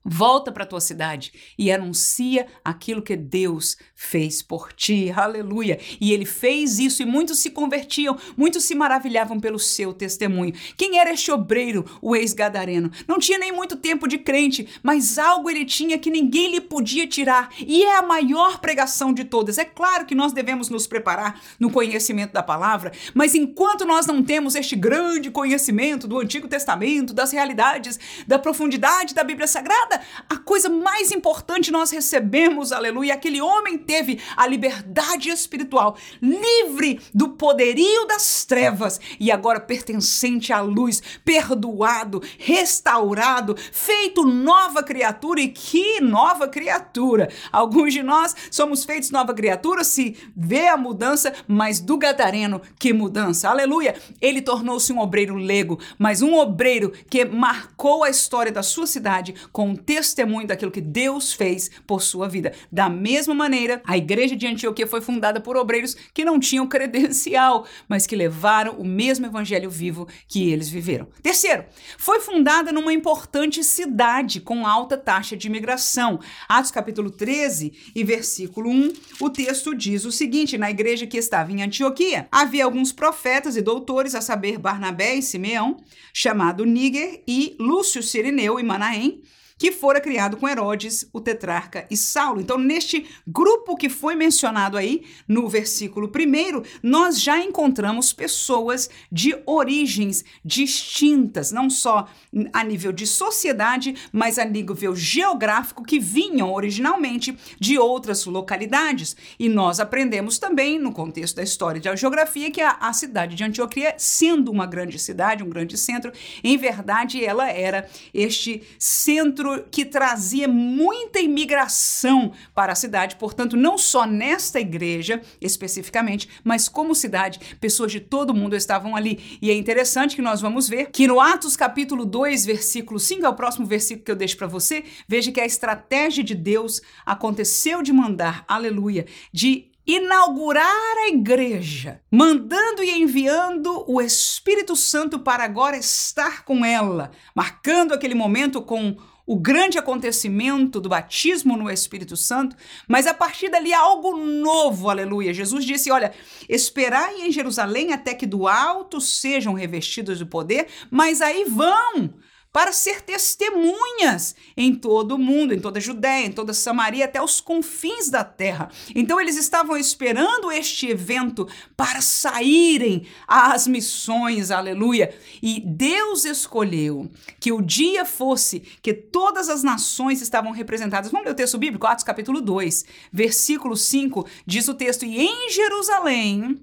Volta 0.09 0.53
para 0.53 0.63
a 0.63 0.67
tua 0.67 0.81
cidade 0.81 1.33
e 1.59 1.73
anuncia 1.73 2.47
aquilo 2.65 3.03
que 3.03 3.17
Deus 3.17 3.77
fez 3.93 4.41
por 4.41 4.73
ti. 4.73 5.11
Aleluia. 5.11 5.81
E 6.01 6.13
ele 6.13 6.25
fez 6.25 6.79
isso 6.79 7.03
e 7.03 7.05
muitos 7.05 7.41
se 7.41 7.51
convertiam, 7.51 8.17
muitos 8.37 8.63
se 8.63 8.75
maravilhavam 8.77 9.41
pelo 9.41 9.59
seu 9.59 9.93
testemunho. 9.93 10.55
Quem 10.77 11.01
era 11.01 11.13
este 11.13 11.33
obreiro, 11.33 11.85
o 12.01 12.15
ex-gadareno? 12.15 12.89
Não 13.09 13.19
tinha 13.19 13.37
nem 13.37 13.51
muito 13.51 13.75
tempo 13.75 14.07
de 14.07 14.19
crente, 14.19 14.69
mas 14.81 15.19
algo 15.19 15.51
ele 15.51 15.65
tinha 15.65 15.99
que 15.99 16.09
ninguém 16.09 16.53
lhe 16.53 16.61
podia 16.61 17.07
tirar. 17.09 17.51
E 17.59 17.83
é 17.83 17.97
a 17.97 18.03
maior 18.03 18.61
pregação 18.61 19.13
de 19.13 19.25
todas. 19.25 19.59
É 19.59 19.65
claro 19.65 20.07
que 20.07 20.15
nós 20.15 20.33
devemos 20.33 20.69
nos 20.69 20.87
preparar 20.87 21.41
no 21.59 21.69
conhecimento 21.69 22.33
da 22.33 22.45
palavra, 22.45 22.93
mas 23.13 23.35
enquanto 23.35 23.85
nós 23.85 24.07
não 24.07 24.23
temos 24.23 24.55
este 24.55 24.77
grande 24.77 25.33
conhecimento 25.33 26.07
do 26.07 26.21
Antigo 26.21 26.47
Testamento, 26.47 27.13
das 27.13 27.33
realidades, 27.33 27.99
da 28.27 28.39
profundidade 28.39 29.15
da 29.15 29.25
Bíblia 29.25 29.49
Sagrada, 29.49 29.96
a 30.29 30.37
coisa 30.37 30.69
mais 30.69 31.13
importante 31.13 31.71
nós 31.71 31.91
recebemos, 31.91 32.73
aleluia, 32.73 33.15
aquele 33.15 33.41
homem 33.41 33.79
teve 33.79 34.21
a 34.37 34.47
liberdade 34.47 35.29
espiritual, 35.29 35.97
livre 36.21 37.01
do 37.15 37.31
poderio 37.31 38.07
das 38.07 38.45
trevas 38.45 39.01
e 39.19 39.31
agora 39.31 39.61
pertencente 39.61 40.53
à 40.53 40.61
luz, 40.61 41.03
perdoado, 41.25 42.23
restaurado, 42.39 43.57
feito 43.73 44.25
nova 44.25 44.83
criatura 44.83 45.41
e 45.41 45.49
que 45.49 46.01
nova 46.01 46.49
criatura. 46.49 47.29
Alguns 47.53 47.93
de 47.93 48.03
nós 48.03 48.35
somos 48.51 48.85
feitos 48.85 49.11
nova 49.11 49.35
criatura, 49.35 49.85
se 49.85 50.17
vê 50.37 50.69
a 50.69 50.77
mudança, 50.77 51.33
mas 51.47 51.81
do 51.81 51.97
gadareno, 51.97 52.61
que 52.79 52.93
mudança. 52.93 53.49
Aleluia. 53.49 53.95
Ele 54.21 54.41
tornou-se 54.41 54.93
um 54.93 54.99
obreiro 54.99 55.35
lego, 55.35 55.79
mas 55.99 56.23
um 56.23 56.35
obreiro 56.35 56.93
que 57.09 57.25
marcou 57.25 58.05
a 58.05 58.11
história 58.11 58.53
da 58.53 58.63
sua 58.63 58.87
cidade 58.87 59.35
com 59.53 59.75
testemunho 59.87 60.49
daquilo 60.49 60.73
que 60.73 60.81
Deus 60.81 61.33
fez 61.33 61.71
por 61.87 62.03
sua 62.03 62.29
vida. 62.29 62.53
Da 62.71 62.89
mesma 62.89 63.35
maneira, 63.35 63.81
a 63.87 63.97
igreja 63.97 64.35
de 64.35 64.47
Antioquia 64.47 64.87
foi 64.87 65.01
fundada 65.01 65.41
por 65.41 65.57
obreiros 65.57 65.97
que 66.13 66.25
não 66.25 66.41
tinham 66.41 66.67
credencial, 66.67 67.65
mas 67.89 68.07
que 68.07 68.17
levaram 68.17 68.75
o 68.75 68.85
mesmo 68.85 69.25
evangelho 69.25 69.71
vivo 69.71 70.09
que 70.27 70.51
eles 70.51 70.69
viveram. 70.69 71.07
Terceiro, 71.23 71.65
foi 71.97 72.21
fundada 72.21 72.73
numa 72.73 72.93
importante 72.93 73.63
cidade 73.63 74.41
com 74.41 74.67
alta 74.67 74.97
taxa 74.97 75.37
de 75.37 75.47
imigração. 75.47 76.19
Atos 76.49 76.73
capítulo 76.73 77.11
13 77.11 77.93
e 77.95 78.03
versículo 78.03 78.69
1, 78.69 78.93
o 79.21 79.31
texto 79.31 79.75
diz 79.75 80.05
o 80.05 80.11
seguinte: 80.11 80.59
na 80.59 80.71
igreja 80.71 81.07
que 81.07 81.17
estava 81.17 81.53
em 81.53 81.63
Antioquia, 81.63 82.27
havia 82.33 82.65
alguns 82.65 82.93
profetas 82.93 83.57
e 83.57 83.63
doutores, 83.63 84.15
a 84.15 84.21
saber, 84.21 84.59
Barnabé 84.59 85.15
e 85.15 85.23
Simeão, 85.23 85.77
chamado 86.13 86.65
Níger, 86.65 87.23
e 87.27 87.55
Lúcio 87.61 88.03
Sirineu 88.03 88.59
e 88.59 88.63
Manaém, 88.63 89.23
que 89.59 89.73
fora 89.73 90.01
criado 90.01 90.37
com 90.37 90.47
Herodes, 90.47 91.09
o 91.13 91.21
tetrarca 91.21 91.87
e 91.91 91.97
Saulo. 91.97 92.41
Então, 92.43 92.59
neste 92.59 93.07
grupo 93.27 93.75
que 93.75 93.89
foi 93.89 94.15
mencionado 94.15 94.77
aí 94.77 95.05
no 95.27 95.49
versículo 95.49 96.09
primeiro, 96.09 96.63
nós 96.83 97.21
já 97.21 97.39
encontramos 97.43 98.13
pessoas 98.13 98.91
de 99.11 99.35
origens 99.47 100.25
distintas, 100.45 101.51
não 101.51 101.71
só 101.71 102.07
a 102.53 102.63
nível 102.63 102.93
de 102.93 103.07
sociedade, 103.07 103.95
mas 104.13 104.39
a 104.39 104.45
nível 104.45 104.95
geográfico, 104.95 105.85
que 105.85 105.99
vinham 105.99 106.53
originalmente 106.53 107.37
de 107.59 107.79
outras 107.79 108.27
localidades. 108.27 109.17
E 109.39 109.49
nós 109.49 109.81
aprendemos 109.81 110.39
também, 110.39 110.79
no 110.79 110.93
contexto 110.93 111.37
da 111.37 111.43
história 111.43 111.81
da 111.81 111.97
geografia, 111.97 112.51
que 112.51 112.61
a, 112.61 112.73
a 112.73 112.93
cidade 112.93 113.35
de 113.35 113.43
Antioquia, 113.45 113.95
sendo 113.97 114.53
uma 114.53 114.67
grande 114.67 114.99
cidade, 114.99 115.43
um 115.43 115.49
grande 115.49 115.79
centro, 115.79 116.13
em 116.45 116.59
verdade 116.59 117.25
ela 117.25 117.49
era 117.49 117.89
este 118.13 118.63
centro 118.79 119.46
que 119.71 119.85
trazia 119.85 120.49
muita 120.49 121.21
imigração 121.21 122.33
para 122.55 122.73
a 122.73 122.77
cidade, 122.77 123.17
portanto, 123.17 123.57
não 123.57 123.77
só 123.79 124.07
nesta 124.07 124.61
igreja 124.61 125.21
especificamente, 125.41 126.29
mas 126.45 126.69
como 126.69 126.95
cidade, 126.95 127.41
pessoas 127.61 127.93
de 127.93 128.01
todo 128.01 128.35
mundo 128.35 128.57
estavam 128.57 128.97
ali. 128.97 129.39
E 129.41 129.51
é 129.51 129.55
interessante 129.55 130.17
que 130.17 130.23
nós 130.23 130.41
vamos 130.41 130.69
ver 130.69 130.91
que 130.91 131.07
no 131.07 131.21
Atos 131.21 131.57
capítulo 131.57 132.05
2, 132.05 132.45
versículo 132.45 132.99
5, 132.99 133.25
é 133.25 133.29
o 133.29 133.35
próximo 133.35 133.67
versículo 133.67 134.05
que 134.05 134.11
eu 134.11 134.17
deixo 134.17 134.37
para 134.37 134.47
você, 134.47 134.85
veja 135.09 135.33
que 135.33 135.41
a 135.41 135.47
estratégia 135.47 136.23
de 136.23 136.35
Deus 136.35 136.81
aconteceu 137.05 137.83
de 137.83 137.93
mandar, 137.93 138.45
aleluia, 138.49 139.07
de 139.33 139.71
inaugurar 139.87 140.97
a 141.05 141.09
igreja, 141.09 142.01
mandando 142.11 142.83
e 142.83 142.91
enviando 142.91 143.85
o 143.87 144.03
Espírito 144.03 144.75
Santo 144.75 145.21
para 145.21 145.45
agora 145.45 145.77
estar 145.77 146.45
com 146.45 146.65
ela, 146.65 147.13
marcando 147.35 147.95
aquele 147.95 148.15
momento 148.15 148.61
com 148.61 148.97
o 149.27 149.37
grande 149.37 149.77
acontecimento 149.77 150.81
do 150.81 150.89
batismo 150.89 151.57
no 151.57 151.69
Espírito 151.69 152.17
Santo, 152.17 152.55
mas 152.87 153.07
a 153.07 153.13
partir 153.13 153.49
dali 153.49 153.75
algo 153.75 154.17
novo, 154.17 154.89
aleluia. 154.89 155.35
Jesus 155.35 155.65
disse: 155.65 155.91
Olha, 155.91 156.13
esperai 156.49 157.23
em 157.23 157.33
Jerusalém 157.33 157.93
até 157.93 158.15
que 158.15 158.27
do 158.27 158.47
alto 158.47 159.01
sejam 159.01 159.53
revestidos 159.53 160.21
do 160.21 160.27
poder, 160.27 160.69
mas 160.91 161.21
aí 161.21 161.45
vão 161.45 162.15
para 162.57 162.73
ser 162.73 163.03
testemunhas 163.03 164.35
em 164.57 164.75
todo 164.75 165.17
o 165.17 165.19
mundo, 165.19 165.53
em 165.53 165.61
toda 165.61 165.79
a 165.79 165.83
Judéia, 165.83 166.25
em 166.25 166.33
toda 166.33 166.53
a 166.53 166.55
Samaria, 166.55 167.05
até 167.05 167.23
os 167.23 167.39
confins 167.39 168.09
da 168.09 168.25
terra. 168.25 168.71
Então 168.95 169.21
eles 169.21 169.37
estavam 169.37 169.77
esperando 169.77 170.51
este 170.51 170.89
evento 170.89 171.47
para 171.77 172.01
saírem 172.01 173.07
às 173.29 173.67
missões, 173.67 174.51
aleluia. 174.51 175.15
E 175.43 175.61
Deus 175.61 176.25
escolheu 176.25 177.11
que 177.39 177.53
o 177.53 177.61
dia 177.61 178.07
fosse 178.07 178.61
que 178.81 178.95
todas 178.95 179.51
as 179.51 179.63
nações 179.63 180.23
estavam 180.23 180.51
representadas. 180.51 181.11
Vamos 181.11 181.27
ler 181.27 181.33
o 181.33 181.37
texto 181.37 181.59
bíblico, 181.59 181.87
Atos 181.87 182.05
capítulo 182.05 182.41
2, 182.41 182.87
versículo 183.13 183.77
5, 183.77 184.27
diz 184.47 184.67
o 184.67 184.73
texto: 184.73 185.05
E 185.05 185.21
em 185.21 185.51
Jerusalém 185.51 186.59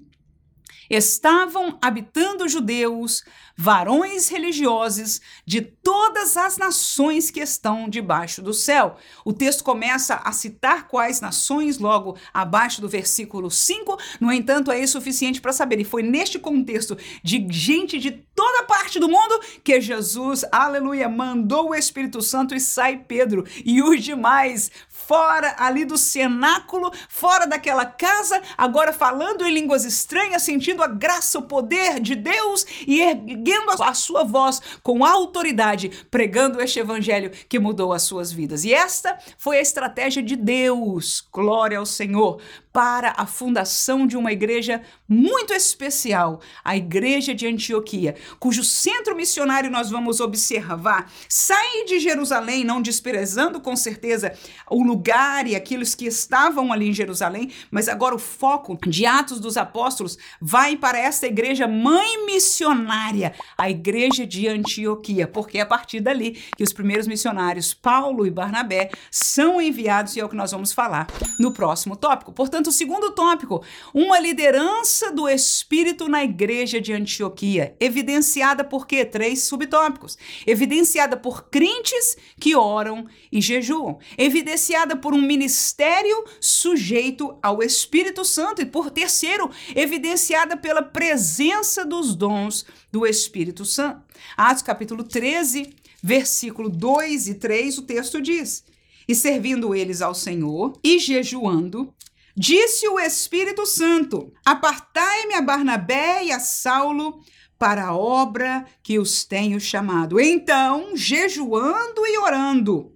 estavam 0.88 1.78
habitando 1.80 2.48
judeus, 2.48 3.24
varões 3.56 4.28
religiosos 4.28 5.20
de 5.46 5.60
todas 5.60 6.36
as 6.36 6.56
nações 6.58 7.30
que 7.30 7.40
estão 7.40 7.88
debaixo 7.88 8.42
do 8.42 8.52
céu. 8.52 8.96
O 9.24 9.32
texto 9.32 9.62
começa 9.62 10.16
a 10.16 10.32
citar 10.32 10.88
quais 10.88 11.20
nações 11.20 11.78
logo 11.78 12.16
abaixo 12.32 12.80
do 12.80 12.88
versículo 12.88 13.50
5, 13.50 13.98
no 14.20 14.32
entanto, 14.32 14.70
é 14.70 14.86
suficiente 14.86 15.40
para 15.40 15.52
saber. 15.52 15.80
E 15.80 15.84
foi 15.84 16.02
neste 16.02 16.38
contexto 16.38 16.96
de 17.22 17.46
gente 17.50 17.98
de 17.98 18.10
toda 18.10 18.64
parte 18.64 18.98
do 18.98 19.08
mundo 19.08 19.40
que 19.62 19.80
Jesus, 19.80 20.44
aleluia, 20.50 21.08
mandou 21.08 21.70
o 21.70 21.74
Espírito 21.74 22.20
Santo 22.20 22.54
e 22.54 22.60
sai 22.60 22.98
Pedro 22.98 23.44
e 23.64 23.82
os 23.82 24.02
demais 24.02 24.70
fora 25.06 25.54
ali 25.58 25.84
do 25.84 25.98
cenáculo, 25.98 26.90
fora 27.08 27.46
daquela 27.46 27.84
casa, 27.84 28.40
agora 28.56 28.92
falando 28.92 29.46
em 29.46 29.52
línguas 29.52 29.84
estranhas, 29.84 30.42
sentindo 30.42 30.82
a 30.82 30.86
graça, 30.86 31.38
o 31.38 31.42
poder 31.42 32.00
de 32.00 32.14
Deus 32.14 32.64
e 32.86 33.00
erguendo 33.00 33.70
a 33.82 33.94
sua 33.94 34.24
voz 34.24 34.60
com 34.82 35.04
autoridade, 35.04 35.90
pregando 36.10 36.60
este 36.60 36.78
evangelho 36.78 37.30
que 37.48 37.58
mudou 37.58 37.92
as 37.92 38.02
suas 38.02 38.32
vidas. 38.32 38.64
E 38.64 38.72
esta 38.72 39.18
foi 39.36 39.58
a 39.58 39.62
estratégia 39.62 40.22
de 40.22 40.36
Deus, 40.36 41.26
glória 41.32 41.78
ao 41.78 41.86
Senhor, 41.86 42.40
para 42.74 43.14
a 43.16 43.24
fundação 43.24 44.04
de 44.04 44.16
uma 44.16 44.32
igreja 44.32 44.82
muito 45.08 45.54
especial, 45.54 46.40
a 46.64 46.76
Igreja 46.76 47.32
de 47.32 47.46
Antioquia, 47.46 48.16
cujo 48.40 48.64
centro 48.64 49.14
missionário 49.14 49.70
nós 49.70 49.90
vamos 49.90 50.18
observar 50.18 51.08
sai 51.28 51.84
de 51.84 52.00
Jerusalém, 52.00 52.64
não 52.64 52.82
desprezando 52.82 53.60
com 53.60 53.76
certeza 53.76 54.32
o 54.68 54.82
lugar 54.82 55.46
e 55.46 55.54
aqueles 55.54 55.94
que 55.94 56.06
estavam 56.06 56.72
ali 56.72 56.88
em 56.88 56.92
Jerusalém, 56.92 57.52
mas 57.70 57.88
agora 57.88 58.16
o 58.16 58.18
foco 58.18 58.76
de 58.88 59.06
Atos 59.06 59.38
dos 59.38 59.56
Apóstolos 59.56 60.18
vai 60.40 60.76
para 60.76 60.98
esta 60.98 61.28
igreja 61.28 61.68
mãe 61.68 62.26
missionária, 62.26 63.34
a 63.56 63.70
Igreja 63.70 64.26
de 64.26 64.48
Antioquia, 64.48 65.28
porque 65.28 65.58
é 65.58 65.60
a 65.60 65.66
partir 65.66 66.00
dali 66.00 66.32
que 66.56 66.64
os 66.64 66.72
primeiros 66.72 67.06
missionários, 67.06 67.72
Paulo 67.72 68.26
e 68.26 68.30
Barnabé, 68.32 68.90
são 69.12 69.62
enviados 69.62 70.16
e 70.16 70.20
é 70.20 70.24
o 70.24 70.28
que 70.28 70.34
nós 70.34 70.50
vamos 70.50 70.72
falar 70.72 71.06
no 71.38 71.52
próximo 71.52 71.94
tópico. 71.94 72.32
Portanto, 72.32 72.63
o 72.68 72.72
segundo 72.72 73.10
tópico, 73.12 73.62
uma 73.92 74.18
liderança 74.18 75.12
do 75.12 75.28
Espírito 75.28 76.08
na 76.08 76.24
igreja 76.24 76.80
de 76.80 76.92
Antioquia, 76.92 77.76
evidenciada 77.78 78.64
por 78.64 78.86
quê? 78.86 79.04
Três 79.04 79.44
subtópicos. 79.44 80.16
Evidenciada 80.46 81.16
por 81.16 81.48
crentes 81.48 82.16
que 82.40 82.54
oram 82.54 83.06
e 83.30 83.40
jejuam, 83.40 83.98
evidenciada 84.16 84.96
por 84.96 85.12
um 85.12 85.20
ministério 85.20 86.24
sujeito 86.40 87.38
ao 87.42 87.62
Espírito 87.62 88.24
Santo 88.24 88.62
e 88.62 88.66
por 88.66 88.90
terceiro, 88.90 89.50
evidenciada 89.74 90.56
pela 90.56 90.82
presença 90.82 91.84
dos 91.84 92.14
dons 92.14 92.64
do 92.90 93.06
Espírito 93.06 93.64
Santo. 93.64 94.02
Atos 94.36 94.62
capítulo 94.62 95.04
13, 95.04 95.74
versículo 96.02 96.68
2 96.68 97.28
e 97.28 97.34
3, 97.34 97.78
o 97.78 97.82
texto 97.82 98.20
diz: 98.20 98.64
e 99.08 99.14
servindo 99.14 99.74
eles 99.74 100.02
ao 100.02 100.14
Senhor 100.14 100.78
e 100.82 100.98
jejuando, 100.98 101.92
Disse 102.36 102.88
o 102.88 102.98
Espírito 102.98 103.64
Santo: 103.64 104.32
Apartai-me 104.44 105.34
a 105.34 105.42
Barnabé 105.42 106.24
e 106.24 106.32
a 106.32 106.40
Saulo 106.40 107.20
para 107.58 107.86
a 107.86 107.96
obra 107.96 108.66
que 108.82 108.98
os 108.98 109.24
tenho 109.24 109.60
chamado. 109.60 110.18
Então, 110.18 110.96
jejuando 110.96 112.04
e 112.04 112.18
orando, 112.18 112.92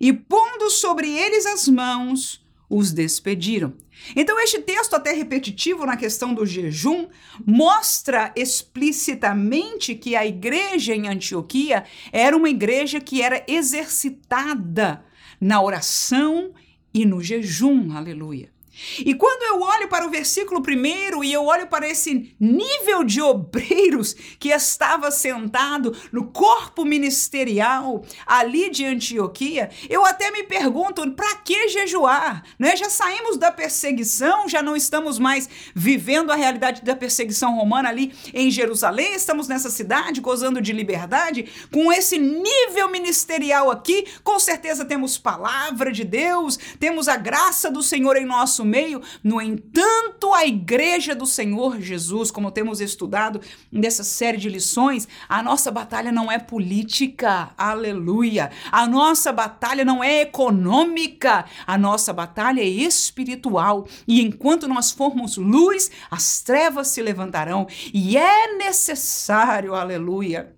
e 0.00 0.12
pondo 0.12 0.68
sobre 0.68 1.08
eles 1.08 1.46
as 1.46 1.68
mãos, 1.68 2.44
os 2.68 2.92
despediram. 2.92 3.74
Então, 4.14 4.38
este 4.40 4.60
texto, 4.60 4.94
até 4.94 5.12
repetitivo 5.12 5.86
na 5.86 5.96
questão 5.96 6.34
do 6.34 6.44
jejum, 6.44 7.08
mostra 7.46 8.32
explicitamente 8.36 9.94
que 9.94 10.16
a 10.16 10.26
igreja 10.26 10.94
em 10.94 11.08
Antioquia 11.08 11.84
era 12.12 12.36
uma 12.36 12.50
igreja 12.50 13.00
que 13.00 13.22
era 13.22 13.44
exercitada 13.48 15.04
na 15.40 15.62
oração 15.62 16.52
e 16.92 17.06
no 17.06 17.22
jejum. 17.22 17.96
Aleluia. 17.96 18.55
E 18.98 19.14
quando 19.14 19.42
eu 19.42 19.62
olho 19.62 19.88
para 19.88 20.06
o 20.06 20.10
versículo 20.10 20.62
primeiro 20.62 21.24
e 21.24 21.32
eu 21.32 21.44
olho 21.44 21.66
para 21.66 21.88
esse 21.88 22.34
nível 22.38 23.04
de 23.04 23.20
obreiros 23.20 24.14
que 24.38 24.50
estava 24.50 25.10
sentado 25.10 25.96
no 26.12 26.26
corpo 26.30 26.84
ministerial 26.84 28.04
ali 28.26 28.70
de 28.70 28.84
Antioquia, 28.84 29.70
eu 29.88 30.04
até 30.04 30.30
me 30.30 30.42
pergunto, 30.42 31.10
para 31.12 31.36
que 31.36 31.68
jejuar? 31.68 32.44
Né? 32.58 32.76
Já 32.76 32.90
saímos 32.90 33.36
da 33.36 33.50
perseguição, 33.50 34.48
já 34.48 34.62
não 34.62 34.76
estamos 34.76 35.18
mais 35.18 35.48
vivendo 35.74 36.30
a 36.30 36.36
realidade 36.36 36.82
da 36.82 36.94
perseguição 36.94 37.54
romana 37.54 37.88
ali 37.88 38.12
em 38.34 38.50
Jerusalém, 38.50 39.14
estamos 39.14 39.48
nessa 39.48 39.70
cidade 39.70 40.20
gozando 40.20 40.60
de 40.60 40.72
liberdade, 40.72 41.46
com 41.72 41.92
esse 41.92 42.18
nível 42.18 42.90
ministerial 42.90 43.70
aqui, 43.70 44.06
com 44.22 44.38
certeza 44.38 44.84
temos 44.84 45.16
palavra 45.16 45.90
de 45.90 46.04
Deus, 46.04 46.58
temos 46.78 47.08
a 47.08 47.16
graça 47.16 47.70
do 47.70 47.82
Senhor 47.82 48.16
em 48.16 48.26
nosso 48.26 48.65
meio. 48.66 49.00
No 49.22 49.40
entanto, 49.40 50.34
a 50.34 50.44
igreja 50.44 51.14
do 51.14 51.24
Senhor 51.24 51.80
Jesus, 51.80 52.30
como 52.30 52.50
temos 52.50 52.80
estudado 52.80 53.40
nessa 53.70 54.02
série 54.02 54.38
de 54.38 54.48
lições, 54.48 55.06
a 55.28 55.42
nossa 55.42 55.70
batalha 55.70 56.10
não 56.10 56.30
é 56.30 56.38
política, 56.38 57.50
aleluia. 57.56 58.50
A 58.72 58.86
nossa 58.86 59.32
batalha 59.32 59.84
não 59.84 60.02
é 60.02 60.22
econômica, 60.22 61.44
a 61.66 61.78
nossa 61.78 62.12
batalha 62.12 62.60
é 62.60 62.66
espiritual. 62.66 63.86
E 64.06 64.20
enquanto 64.20 64.66
nós 64.66 64.90
formos 64.90 65.36
luz, 65.36 65.90
as 66.10 66.42
trevas 66.42 66.88
se 66.88 67.00
levantarão. 67.00 67.66
E 67.94 68.16
é 68.16 68.56
necessário, 68.56 69.74
aleluia 69.74 70.55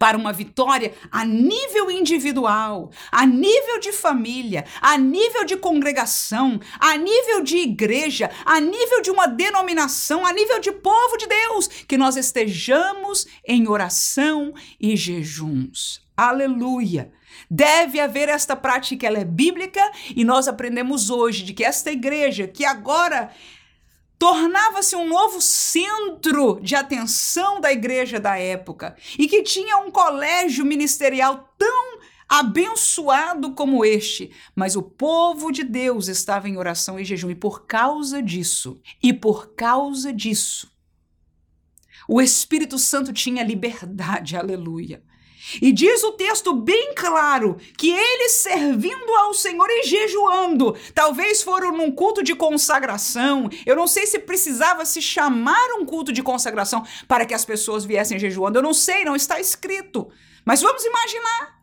para 0.00 0.16
uma 0.16 0.32
vitória 0.32 0.94
a 1.12 1.26
nível 1.26 1.90
individual, 1.90 2.90
a 3.12 3.26
nível 3.26 3.78
de 3.80 3.92
família, 3.92 4.64
a 4.80 4.96
nível 4.96 5.44
de 5.44 5.58
congregação, 5.58 6.58
a 6.80 6.96
nível 6.96 7.42
de 7.42 7.58
igreja, 7.58 8.30
a 8.46 8.58
nível 8.58 9.02
de 9.02 9.10
uma 9.10 9.26
denominação, 9.26 10.24
a 10.24 10.32
nível 10.32 10.58
de 10.58 10.72
povo 10.72 11.18
de 11.18 11.26
Deus, 11.26 11.68
que 11.86 11.98
nós 11.98 12.16
estejamos 12.16 13.26
em 13.46 13.68
oração 13.68 14.54
e 14.80 14.96
jejuns. 14.96 16.00
Aleluia. 16.16 17.12
Deve 17.50 18.00
haver 18.00 18.30
esta 18.30 18.56
prática, 18.56 19.06
ela 19.06 19.18
é 19.18 19.24
bíblica 19.24 19.82
e 20.16 20.24
nós 20.24 20.48
aprendemos 20.48 21.10
hoje 21.10 21.42
de 21.44 21.52
que 21.52 21.62
esta 21.62 21.92
igreja, 21.92 22.48
que 22.48 22.64
agora 22.64 23.30
tornava-se 24.20 24.94
um 24.94 25.08
novo 25.08 25.40
centro 25.40 26.60
de 26.60 26.74
atenção 26.74 27.58
da 27.58 27.72
igreja 27.72 28.20
da 28.20 28.36
época 28.38 28.94
e 29.18 29.26
que 29.26 29.42
tinha 29.42 29.78
um 29.78 29.90
colégio 29.90 30.62
ministerial 30.62 31.54
tão 31.56 31.98
abençoado 32.28 33.54
como 33.54 33.82
este, 33.82 34.30
mas 34.54 34.76
o 34.76 34.82
povo 34.82 35.50
de 35.50 35.64
Deus 35.64 36.06
estava 36.06 36.50
em 36.50 36.58
oração 36.58 37.00
e 37.00 37.04
jejum 37.04 37.30
e 37.30 37.34
por 37.34 37.64
causa 37.64 38.22
disso, 38.22 38.78
e 39.02 39.10
por 39.10 39.54
causa 39.54 40.12
disso, 40.12 40.70
o 42.06 42.20
Espírito 42.20 42.78
Santo 42.78 43.14
tinha 43.14 43.42
liberdade, 43.42 44.36
aleluia. 44.36 45.02
E 45.60 45.72
diz 45.72 46.02
o 46.02 46.12
texto 46.12 46.54
bem 46.54 46.94
claro 46.94 47.56
que 47.76 47.90
eles 47.90 48.32
servindo 48.32 49.14
ao 49.16 49.34
Senhor 49.34 49.68
e 49.70 49.82
jejuando, 49.84 50.76
talvez 50.94 51.42
foram 51.42 51.72
num 51.76 51.90
culto 51.90 52.22
de 52.22 52.34
consagração. 52.34 53.48
Eu 53.64 53.76
não 53.76 53.86
sei 53.86 54.06
se 54.06 54.18
precisava 54.18 54.84
se 54.84 55.00
chamar 55.00 55.68
um 55.78 55.84
culto 55.84 56.12
de 56.12 56.22
consagração 56.22 56.84
para 57.06 57.24
que 57.24 57.34
as 57.34 57.44
pessoas 57.44 57.84
viessem 57.84 58.18
jejuando. 58.18 58.58
Eu 58.58 58.62
não 58.62 58.74
sei, 58.74 59.04
não 59.04 59.16
está 59.16 59.40
escrito. 59.40 60.08
Mas 60.44 60.60
vamos 60.60 60.84
imaginar. 60.84 61.59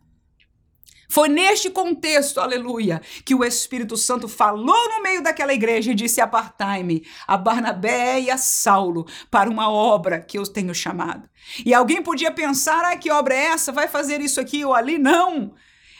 Foi 1.10 1.30
neste 1.30 1.70
contexto, 1.70 2.40
aleluia, 2.40 3.02
que 3.24 3.34
o 3.34 3.44
Espírito 3.44 3.96
Santo 3.96 4.28
falou 4.28 4.90
no 4.90 5.02
meio 5.02 5.24
daquela 5.24 5.54
igreja 5.54 5.92
e 5.92 5.96
disse: 5.96 6.20
Apartai-me 6.20 7.06
a 7.26 7.38
Barnabé 7.38 8.20
e 8.20 8.30
a 8.30 8.38
Saulo 8.38 9.08
para 9.32 9.50
uma 9.50 9.72
obra 9.72 10.20
que 10.20 10.38
eu 10.38 10.44
tenho 10.46 10.76
chamado. 10.76 11.30
E 11.66 11.74
alguém 11.74 12.02
podia 12.02 12.32
pensar: 12.32 12.84
ah, 12.84 12.98
que 12.98 13.10
obra 13.10 13.34
é 13.34 13.46
essa? 13.48 13.72
Vai 13.72 13.88
fazer 13.88 14.20
isso 14.20 14.42
aqui 14.42 14.66
ou 14.66 14.74
ali? 14.74 14.98
Não. 14.98 15.54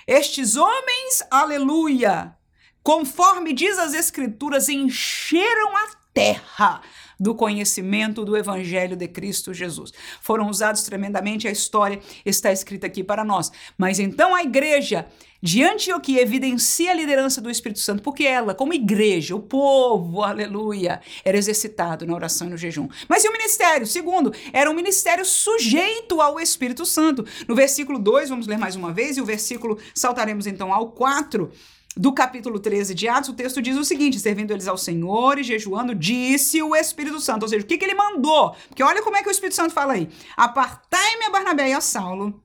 Estes 0.06 0.56
homens, 0.56 1.24
aleluia, 1.32 2.36
conforme 2.84 3.54
diz 3.54 3.78
as 3.78 3.94
Escrituras, 3.94 4.70
encheram 4.70 5.76
a 5.76 5.88
terra 6.14 6.82
do 7.20 7.36
conhecimento 7.36 8.24
do 8.24 8.38
Evangelho 8.38 8.96
de 8.96 9.08
Cristo 9.08 9.54
Jesus. 9.54 9.92
Foram 10.22 10.50
usados 10.50 10.84
tremendamente, 10.84 11.48
a 11.48 11.52
história 11.52 12.00
está 12.26 12.52
escrita 12.52 12.88
aqui 12.88 13.04
para 13.04 13.24
nós. 13.24 13.52
Mas 13.78 14.00
então 14.00 14.36
a 14.36 14.44
igreja 14.44 15.08
de 15.42 15.64
Antioquia 15.64 16.22
evidencia 16.22 16.92
a 16.92 16.96
liderança 16.96 17.40
do 17.40 17.50
Espírito 17.50 17.80
Santo, 17.80 18.02
porque 18.02 18.24
ela, 18.24 18.56
como 18.56 18.74
igreja, 18.74 19.36
o 19.36 19.40
povo, 19.40 20.24
aleluia, 20.24 21.00
era 21.24 21.38
exercitado 21.38 22.06
na 22.06 22.16
oração 22.16 22.48
e 22.48 22.50
no 22.50 22.58
jejum. 22.58 22.88
Mas 23.08 23.24
e 23.24 23.30
o 23.30 23.32
ministério? 23.32 23.86
Segundo, 23.86 24.34
era 24.52 24.70
um 24.70 24.74
ministério 24.74 25.24
sujeito 25.24 26.22
ao 26.22 26.40
Espírito 26.40 26.86
Santo. 26.86 27.26
No 27.48 27.56
versículo 27.56 28.00
2, 28.00 28.30
vamos 28.30 28.48
ler 28.48 28.58
mais 28.58 28.76
uma 28.76 28.92
vez, 28.92 29.18
e 29.18 29.22
o 29.22 29.26
versículo, 29.26 29.78
saltaremos 29.94 30.48
então 30.48 30.74
ao 30.74 30.92
4 30.92 31.52
do 31.98 32.14
capítulo 32.14 32.60
13 32.60 32.94
de 32.94 33.08
Atos, 33.08 33.30
o 33.30 33.34
texto 33.34 33.62
diz 33.62 33.76
o 33.78 33.84
seguinte: 33.84 34.20
servindo 34.20 34.52
eles 34.52 34.68
ao 34.68 34.78
Senhor 34.78 35.40
e 35.40 35.44
jejuando, 35.44 35.96
disse 35.96 36.62
o 36.62 36.76
Espírito 36.76 37.20
Santo. 37.20 37.44
Ou 37.44 37.50
seja, 37.50 37.64
o 37.64 37.68
que, 37.68 37.78
que 37.78 37.86
ele 37.86 37.96
mandou? 37.96 38.56
Porque 38.68 38.84
olha 38.84 39.02
como 39.02 39.18
é 39.18 39.24
que 39.24 39.30
o 39.30 39.32
Espírito 39.32 39.56
Santo 39.56 39.74
fala 39.74 39.94
aí: 39.94 40.10
apartai-me 40.36 41.26
a 41.26 41.30
Barnabé 41.30 41.70
e 41.70 41.74
a 41.74 41.82
Saulo 41.82 42.42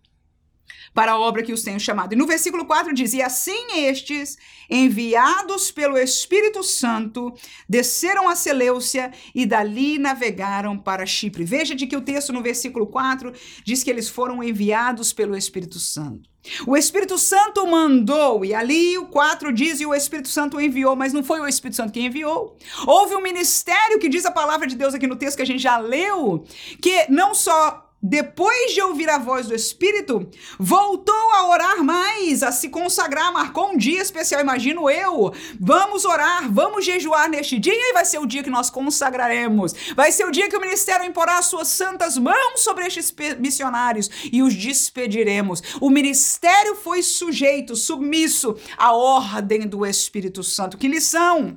para 0.94 1.12
a 1.12 1.18
obra 1.18 1.42
que 1.42 1.52
os 1.52 1.62
tenho 1.62 1.80
chamado. 1.80 2.12
E 2.12 2.16
no 2.16 2.26
versículo 2.26 2.64
4 2.64 2.94
diz: 2.94 3.12
E 3.14 3.22
assim 3.22 3.78
estes, 3.86 4.36
enviados 4.68 5.70
pelo 5.70 5.98
Espírito 5.98 6.62
Santo, 6.62 7.32
desceram 7.68 8.28
a 8.28 8.36
Seleucia 8.36 9.12
e 9.34 9.46
dali 9.46 9.98
navegaram 9.98 10.76
para 10.78 11.06
Chipre. 11.06 11.44
Veja 11.44 11.74
de 11.74 11.86
que 11.86 11.96
o 11.96 12.02
texto 12.02 12.32
no 12.32 12.42
versículo 12.42 12.86
4 12.86 13.32
diz 13.64 13.82
que 13.82 13.90
eles 13.90 14.08
foram 14.08 14.42
enviados 14.42 15.12
pelo 15.12 15.36
Espírito 15.36 15.78
Santo. 15.78 16.30
O 16.66 16.76
Espírito 16.76 17.16
Santo 17.18 17.64
mandou, 17.68 18.44
e 18.44 18.52
ali 18.52 18.98
o 18.98 19.06
4 19.06 19.52
diz, 19.52 19.80
e 19.80 19.86
o 19.86 19.94
Espírito 19.94 20.28
Santo 20.28 20.60
enviou, 20.60 20.96
mas 20.96 21.12
não 21.12 21.22
foi 21.22 21.40
o 21.40 21.46
Espírito 21.46 21.76
Santo 21.76 21.92
quem 21.92 22.06
enviou. 22.06 22.56
Houve 22.84 23.14
um 23.14 23.22
ministério 23.22 23.98
que 24.00 24.08
diz 24.08 24.26
a 24.26 24.30
palavra 24.30 24.66
de 24.66 24.74
Deus 24.74 24.92
aqui 24.92 25.06
no 25.06 25.14
texto 25.14 25.36
que 25.36 25.42
a 25.42 25.46
gente 25.46 25.62
já 25.62 25.78
leu, 25.78 26.44
que 26.80 27.06
não 27.08 27.32
só 27.32 27.91
depois 28.02 28.72
de 28.72 28.82
ouvir 28.82 29.08
a 29.08 29.18
voz 29.18 29.46
do 29.46 29.54
Espírito, 29.54 30.28
voltou 30.58 31.30
a 31.34 31.48
orar 31.48 31.84
mais, 31.84 32.42
a 32.42 32.50
se 32.50 32.68
consagrar, 32.68 33.32
marcou 33.32 33.70
um 33.70 33.76
dia 33.76 34.02
especial, 34.02 34.40
imagino 34.40 34.90
eu. 34.90 35.32
Vamos 35.60 36.04
orar, 36.04 36.52
vamos 36.52 36.84
jejuar 36.84 37.30
neste 37.30 37.60
dia 37.60 37.72
e 37.72 37.92
vai 37.92 38.04
ser 38.04 38.18
o 38.18 38.26
dia 38.26 38.42
que 38.42 38.50
nós 38.50 38.70
consagraremos. 38.70 39.72
Vai 39.94 40.10
ser 40.10 40.26
o 40.26 40.32
dia 40.32 40.48
que 40.48 40.56
o 40.56 40.60
ministério 40.60 41.06
imporá 41.06 41.38
as 41.38 41.46
suas 41.46 41.68
santas 41.68 42.18
mãos 42.18 42.60
sobre 42.60 42.86
estes 42.86 43.14
missionários 43.38 44.10
e 44.32 44.42
os 44.42 44.54
despediremos. 44.54 45.62
O 45.80 45.88
ministério 45.88 46.74
foi 46.74 47.02
sujeito, 47.02 47.76
submisso 47.76 48.56
à 48.76 48.92
ordem 48.92 49.60
do 49.60 49.86
Espírito 49.86 50.42
Santo. 50.42 50.76
Que 50.76 50.88
lição! 50.88 51.56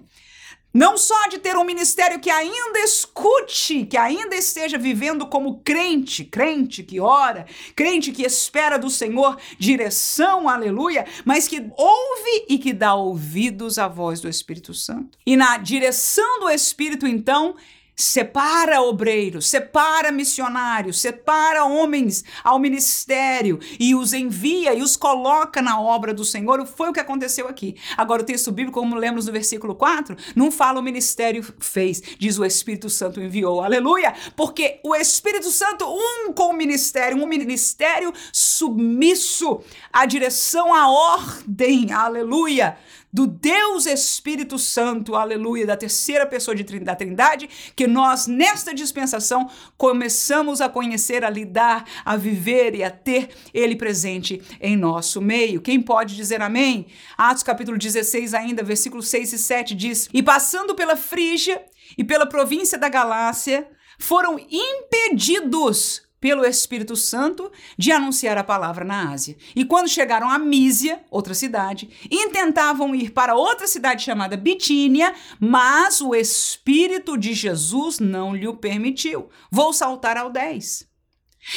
Não 0.75 0.97
só 0.97 1.27
de 1.29 1.37
ter 1.37 1.55
um 1.55 1.63
ministério 1.63 2.19
que 2.19 2.29
ainda 2.29 2.79
escute, 2.79 3.85
que 3.85 3.95
ainda 3.95 4.35
esteja 4.35 4.77
vivendo 4.77 5.25
como 5.25 5.61
crente, 5.61 6.25
crente 6.25 6.83
que 6.83 6.99
ora, 6.99 7.45
crente 7.73 8.11
que 8.11 8.23
espera 8.23 8.77
do 8.77 8.89
Senhor 8.89 9.37
direção, 9.57 10.49
aleluia, 10.49 11.05
mas 11.23 11.47
que 11.47 11.65
ouve 11.77 12.45
e 12.49 12.57
que 12.57 12.73
dá 12.73 12.93
ouvidos 12.93 13.79
à 13.79 13.87
voz 13.87 14.19
do 14.19 14.27
Espírito 14.27 14.73
Santo. 14.73 15.17
E 15.25 15.37
na 15.37 15.55
direção 15.55 16.41
do 16.41 16.49
Espírito, 16.49 17.07
então, 17.07 17.55
separa 17.95 18.81
obreiros, 18.81 19.47
separa 19.47 20.11
missionários, 20.11 20.99
separa 20.99 21.63
homens 21.65 22.23
ao 22.43 22.59
ministério 22.59 23.59
e 23.79 23.95
os 23.95 24.13
envia 24.13 24.73
e 24.73 24.81
os 24.81 24.97
coloca 24.97 25.61
na 25.61 25.79
obra 25.79 26.13
do 26.13 26.25
Senhor. 26.25 26.65
Foi 26.65 26.89
o 26.89 26.93
que 26.93 26.99
aconteceu 26.99 27.47
aqui. 27.47 27.75
Agora, 27.95 28.21
o 28.21 28.25
texto 28.25 28.51
bíblico, 28.51 28.79
como 28.79 28.95
lemos 28.95 29.27
no 29.27 29.31
versículo 29.31 29.75
4, 29.75 30.15
não 30.35 30.51
fala 30.51 30.79
o 30.79 30.83
ministério 30.83 31.43
fez, 31.59 32.01
diz 32.19 32.37
o 32.37 32.45
Espírito 32.45 32.89
Santo 32.89 33.21
enviou. 33.21 33.61
Aleluia! 33.61 34.13
Porque 34.35 34.79
o 34.83 34.95
Espírito 34.95 35.49
Santo, 35.49 35.85
um 35.85 36.33
com 36.33 36.49
o 36.49 36.53
ministério, 36.53 37.17
um 37.17 37.27
ministério 37.27 38.11
submisso 38.33 39.61
à 39.91 40.05
direção, 40.05 40.73
à 40.73 40.89
ordem, 40.89 41.91
aleluia, 41.91 42.77
do 43.15 43.25
Deus 43.25 43.85
Espírito 43.85 44.59
Santo, 44.59 45.15
aleluia, 45.15 45.65
da 45.65 45.77
terceira 45.77 46.25
pessoa 46.25 46.53
de, 46.53 46.65
da 46.81 46.97
Trindade, 46.97 47.49
que 47.73 47.87
nós, 47.87 48.27
nesta 48.27 48.73
dispensação, 48.73 49.49
começamos 49.77 50.59
a 50.59 50.67
conhecer, 50.67 51.23
a 51.23 51.29
lidar, 51.29 51.85
a 52.03 52.17
viver 52.17 52.75
e 52.75 52.83
a 52.83 52.91
ter 52.91 53.29
Ele 53.53 53.77
presente 53.77 54.41
em 54.59 54.75
nosso 54.75 55.21
meio. 55.21 55.61
Quem 55.61 55.81
pode 55.81 56.13
dizer 56.13 56.41
amém? 56.41 56.87
Atos 57.17 57.41
capítulo 57.41 57.77
16, 57.77 58.33
ainda, 58.33 58.61
versículos 58.61 59.07
6 59.07 59.31
e 59.31 59.37
7 59.37 59.75
diz: 59.75 60.09
E 60.13 60.21
passando 60.21 60.75
pela 60.75 60.97
Frígia 60.97 61.63
e 61.97 62.03
pela 62.03 62.25
província 62.25 62.77
da 62.77 62.89
Galácia, 62.89 63.65
foram 63.97 64.37
impedidos 64.37 66.04
pelo 66.25 66.43
Espírito 66.43 66.95
Santo 66.95 67.51
de 67.77 67.91
anunciar 67.91 68.35
a 68.35 68.43
palavra 68.43 68.83
na 68.83 69.11
Ásia. 69.11 69.37
E 69.55 69.63
quando 69.63 69.87
chegaram 69.87 70.27
a 70.27 70.39
Mísia, 70.39 71.03
outra 71.11 71.35
cidade, 71.35 71.87
intentavam 72.09 72.95
ir 72.95 73.11
para 73.11 73.35
outra 73.35 73.67
cidade 73.67 74.03
chamada 74.03 74.35
Bitínia, 74.35 75.13
mas 75.39 76.01
o 76.01 76.15
Espírito 76.15 77.15
de 77.15 77.31
Jesus 77.31 77.99
não 77.99 78.35
lhe 78.35 78.51
permitiu. 78.55 79.29
Vou 79.51 79.71
saltar 79.71 80.17
ao 80.17 80.31
10. 80.31 80.87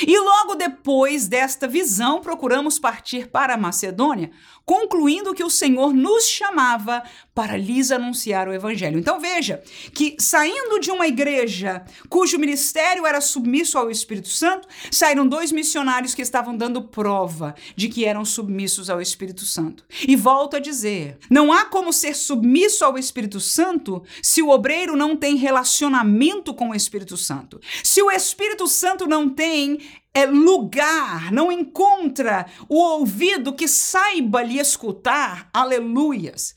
E 0.06 0.20
logo 0.20 0.54
depois 0.54 1.28
desta 1.28 1.66
visão, 1.66 2.20
procuramos 2.20 2.78
partir 2.78 3.28
para 3.30 3.54
a 3.54 3.56
Macedônia, 3.56 4.30
concluindo 4.68 5.32
que 5.32 5.42
o 5.42 5.48
Senhor 5.48 5.94
nos 5.94 6.28
chamava 6.28 7.02
para 7.34 7.56
lhes 7.56 7.90
anunciar 7.90 8.46
o 8.46 8.52
evangelho. 8.52 8.98
Então 8.98 9.18
veja 9.18 9.62
que 9.94 10.14
saindo 10.18 10.78
de 10.78 10.90
uma 10.90 11.06
igreja 11.06 11.82
cujo 12.10 12.38
ministério 12.38 13.06
era 13.06 13.18
submisso 13.18 13.78
ao 13.78 13.90
Espírito 13.90 14.28
Santo, 14.28 14.68
saíram 14.90 15.26
dois 15.26 15.50
missionários 15.52 16.14
que 16.14 16.20
estavam 16.20 16.54
dando 16.54 16.82
prova 16.82 17.54
de 17.74 17.88
que 17.88 18.04
eram 18.04 18.26
submissos 18.26 18.90
ao 18.90 19.00
Espírito 19.00 19.46
Santo. 19.46 19.86
E 20.06 20.14
volto 20.14 20.56
a 20.56 20.60
dizer, 20.60 21.16
não 21.30 21.50
há 21.50 21.64
como 21.64 21.90
ser 21.90 22.14
submisso 22.14 22.84
ao 22.84 22.98
Espírito 22.98 23.40
Santo 23.40 24.02
se 24.22 24.42
o 24.42 24.50
obreiro 24.50 24.94
não 24.94 25.16
tem 25.16 25.36
relacionamento 25.36 26.52
com 26.52 26.70
o 26.70 26.74
Espírito 26.74 27.16
Santo. 27.16 27.58
Se 27.82 28.02
o 28.02 28.10
Espírito 28.10 28.66
Santo 28.66 29.06
não 29.06 29.30
tem 29.30 29.78
é, 30.18 30.26
lugar, 30.26 31.30
não 31.30 31.52
encontra 31.52 32.46
o 32.68 32.76
ouvido 32.76 33.52
que 33.52 33.68
saiba 33.68 34.42
lhe 34.42 34.58
escutar, 34.58 35.48
aleluias. 35.52 36.56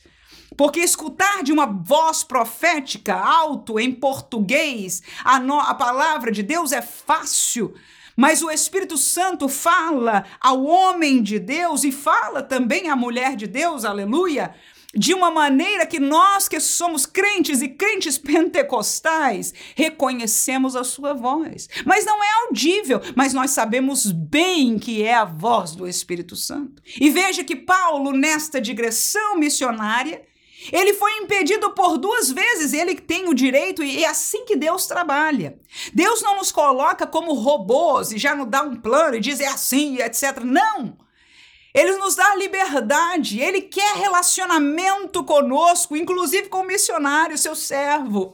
Porque 0.57 0.79
escutar 0.79 1.43
de 1.43 1.53
uma 1.53 1.67
voz 1.67 2.23
profética 2.23 3.15
alto 3.15 3.79
em 3.79 3.91
português 3.91 5.03
a, 5.23 5.39
no, 5.39 5.59
a 5.59 5.75
palavra 5.75 6.31
de 6.31 6.41
Deus 6.41 6.71
é 6.71 6.81
fácil. 6.81 7.73
Mas 8.15 8.41
o 8.41 8.49
Espírito 8.49 8.97
Santo 8.97 9.47
fala 9.47 10.25
ao 10.39 10.63
homem 10.63 11.21
de 11.21 11.39
Deus 11.39 11.83
e 11.83 11.91
fala 11.91 12.41
também 12.41 12.89
à 12.89 12.95
mulher 12.95 13.35
de 13.35 13.47
Deus, 13.47 13.85
aleluia, 13.85 14.55
de 14.95 15.13
uma 15.13 15.31
maneira 15.31 15.85
que 15.85 15.99
nós 15.99 16.47
que 16.47 16.59
somos 16.59 17.05
crentes 17.05 17.61
e 17.61 17.69
crentes 17.69 18.17
pentecostais 18.17 19.53
reconhecemos 19.75 20.75
a 20.75 20.83
sua 20.83 21.13
voz. 21.13 21.67
Mas 21.85 22.05
não 22.05 22.23
é 22.23 22.31
audível, 22.43 23.01
mas 23.15 23.33
nós 23.33 23.51
sabemos 23.51 24.11
bem 24.11 24.77
que 24.77 25.03
é 25.03 25.13
a 25.13 25.25
voz 25.25 25.71
do 25.71 25.87
Espírito 25.87 26.35
Santo. 26.35 26.81
E 26.99 27.09
veja 27.09 27.43
que 27.43 27.55
Paulo, 27.55 28.11
nesta 28.11 28.59
digressão 28.59 29.37
missionária, 29.37 30.21
ele 30.71 30.93
foi 30.93 31.11
impedido 31.17 31.71
por 31.71 31.97
duas 31.97 32.29
vezes, 32.29 32.73
ele 32.73 32.95
tem 32.95 33.27
o 33.27 33.33
direito, 33.33 33.83
e 33.83 34.03
é 34.03 34.07
assim 34.07 34.45
que 34.45 34.55
Deus 34.55 34.85
trabalha. 34.85 35.57
Deus 35.93 36.21
não 36.21 36.35
nos 36.35 36.51
coloca 36.51 37.07
como 37.07 37.33
robôs 37.33 38.11
e 38.11 38.17
já 38.17 38.35
nos 38.35 38.47
dá 38.47 38.61
um 38.61 38.75
plano 38.75 39.15
e 39.15 39.21
diz 39.21 39.39
é 39.39 39.47
assim, 39.47 39.97
etc. 39.97 40.41
Não! 40.43 40.97
Ele 41.73 41.97
nos 41.97 42.15
dá 42.15 42.35
liberdade, 42.35 43.39
ele 43.39 43.61
quer 43.61 43.95
relacionamento 43.95 45.23
conosco, 45.23 45.95
inclusive 45.95 46.49
com 46.49 46.59
o 46.59 46.67
missionário, 46.67 47.37
seu 47.37 47.55
servo. 47.55 48.33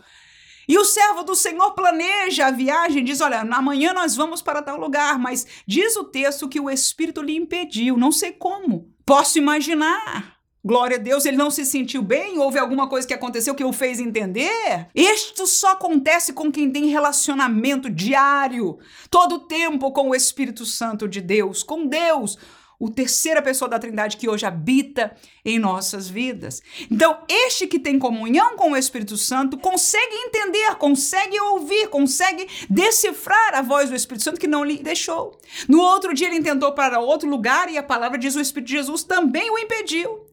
E 0.68 0.78
o 0.78 0.84
servo 0.84 1.24
do 1.24 1.34
Senhor 1.34 1.72
planeja 1.72 2.48
a 2.48 2.52
viagem, 2.52 3.04
diz: 3.04 3.22
Olha, 3.22 3.40
amanhã 3.42 3.94
nós 3.94 4.16
vamos 4.16 4.42
para 4.42 4.62
tal 4.62 4.78
lugar, 4.78 5.18
mas 5.18 5.46
diz 5.66 5.96
o 5.96 6.04
texto 6.04 6.50
que 6.50 6.60
o 6.60 6.70
Espírito 6.70 7.22
lhe 7.22 7.36
impediu, 7.36 7.96
não 7.96 8.12
sei 8.12 8.34
como. 8.34 8.92
Posso 9.06 9.38
imaginar. 9.38 10.36
Glória 10.66 10.98
a 10.98 11.00
Deus, 11.00 11.24
ele 11.26 11.38
não 11.38 11.50
se 11.50 11.66
sentiu 11.66 12.02
bem, 12.02 12.38
houve 12.40 12.60
alguma 12.60 12.90
coisa 12.90 13.08
que 13.08 13.14
aconteceu 13.14 13.56
que 13.56 13.64
o 13.64 13.72
fez 13.72 14.02
entender. 14.02 14.90
Isto 14.94 15.48
só 15.48 15.72
acontece 15.72 16.34
com 16.34 16.52
quem 16.52 16.70
tem 16.70 16.88
relacionamento 16.88 17.90
diário, 17.90 18.78
todo 19.10 19.36
o 19.36 19.40
tempo 19.40 19.94
com 19.94 20.10
o 20.10 20.16
Espírito 20.16 20.66
Santo 20.66 21.08
de 21.08 21.22
Deus, 21.22 21.64
com 21.64 21.88
Deus, 21.88 22.38
o 22.80 22.90
terceira 22.90 23.42
pessoa 23.42 23.68
da 23.68 23.80
Trindade 23.80 24.18
que 24.18 24.30
hoje 24.30 24.46
habita 24.46 25.16
em 25.44 25.58
nossas 25.58 26.08
vidas. 26.08 26.62
Então, 26.92 27.20
este 27.28 27.66
que 27.66 27.80
tem 27.80 27.98
comunhão 27.98 28.56
com 28.56 28.72
o 28.72 28.78
Espírito 28.78 29.18
Santo 29.18 29.58
consegue 29.58 30.16
entender, 30.16 30.76
consegue 30.76 31.40
ouvir, 31.40 31.88
consegue 31.88 32.48
decifrar 32.70 33.56
a 33.56 33.62
voz 33.62 33.90
do 33.90 33.96
Espírito 33.96 34.24
Santo 34.24 34.40
que 34.40 34.48
não 34.48 34.64
lhe 34.64 34.78
deixou. 34.78 35.40
No 35.68 35.82
outro 35.82 36.14
dia 36.14 36.28
ele 36.28 36.44
tentou 36.44 36.72
para 36.74 37.00
outro 37.00 37.28
lugar 37.28 37.72
e 37.72 37.78
a 37.78 37.84
palavra 37.84 38.18
diz 38.18 38.36
o 38.36 38.42
Espírito 38.42 38.68
de 38.68 38.74
Jesus 38.74 39.04
também 39.04 39.50
o 39.50 39.58
impediu. 39.58 40.27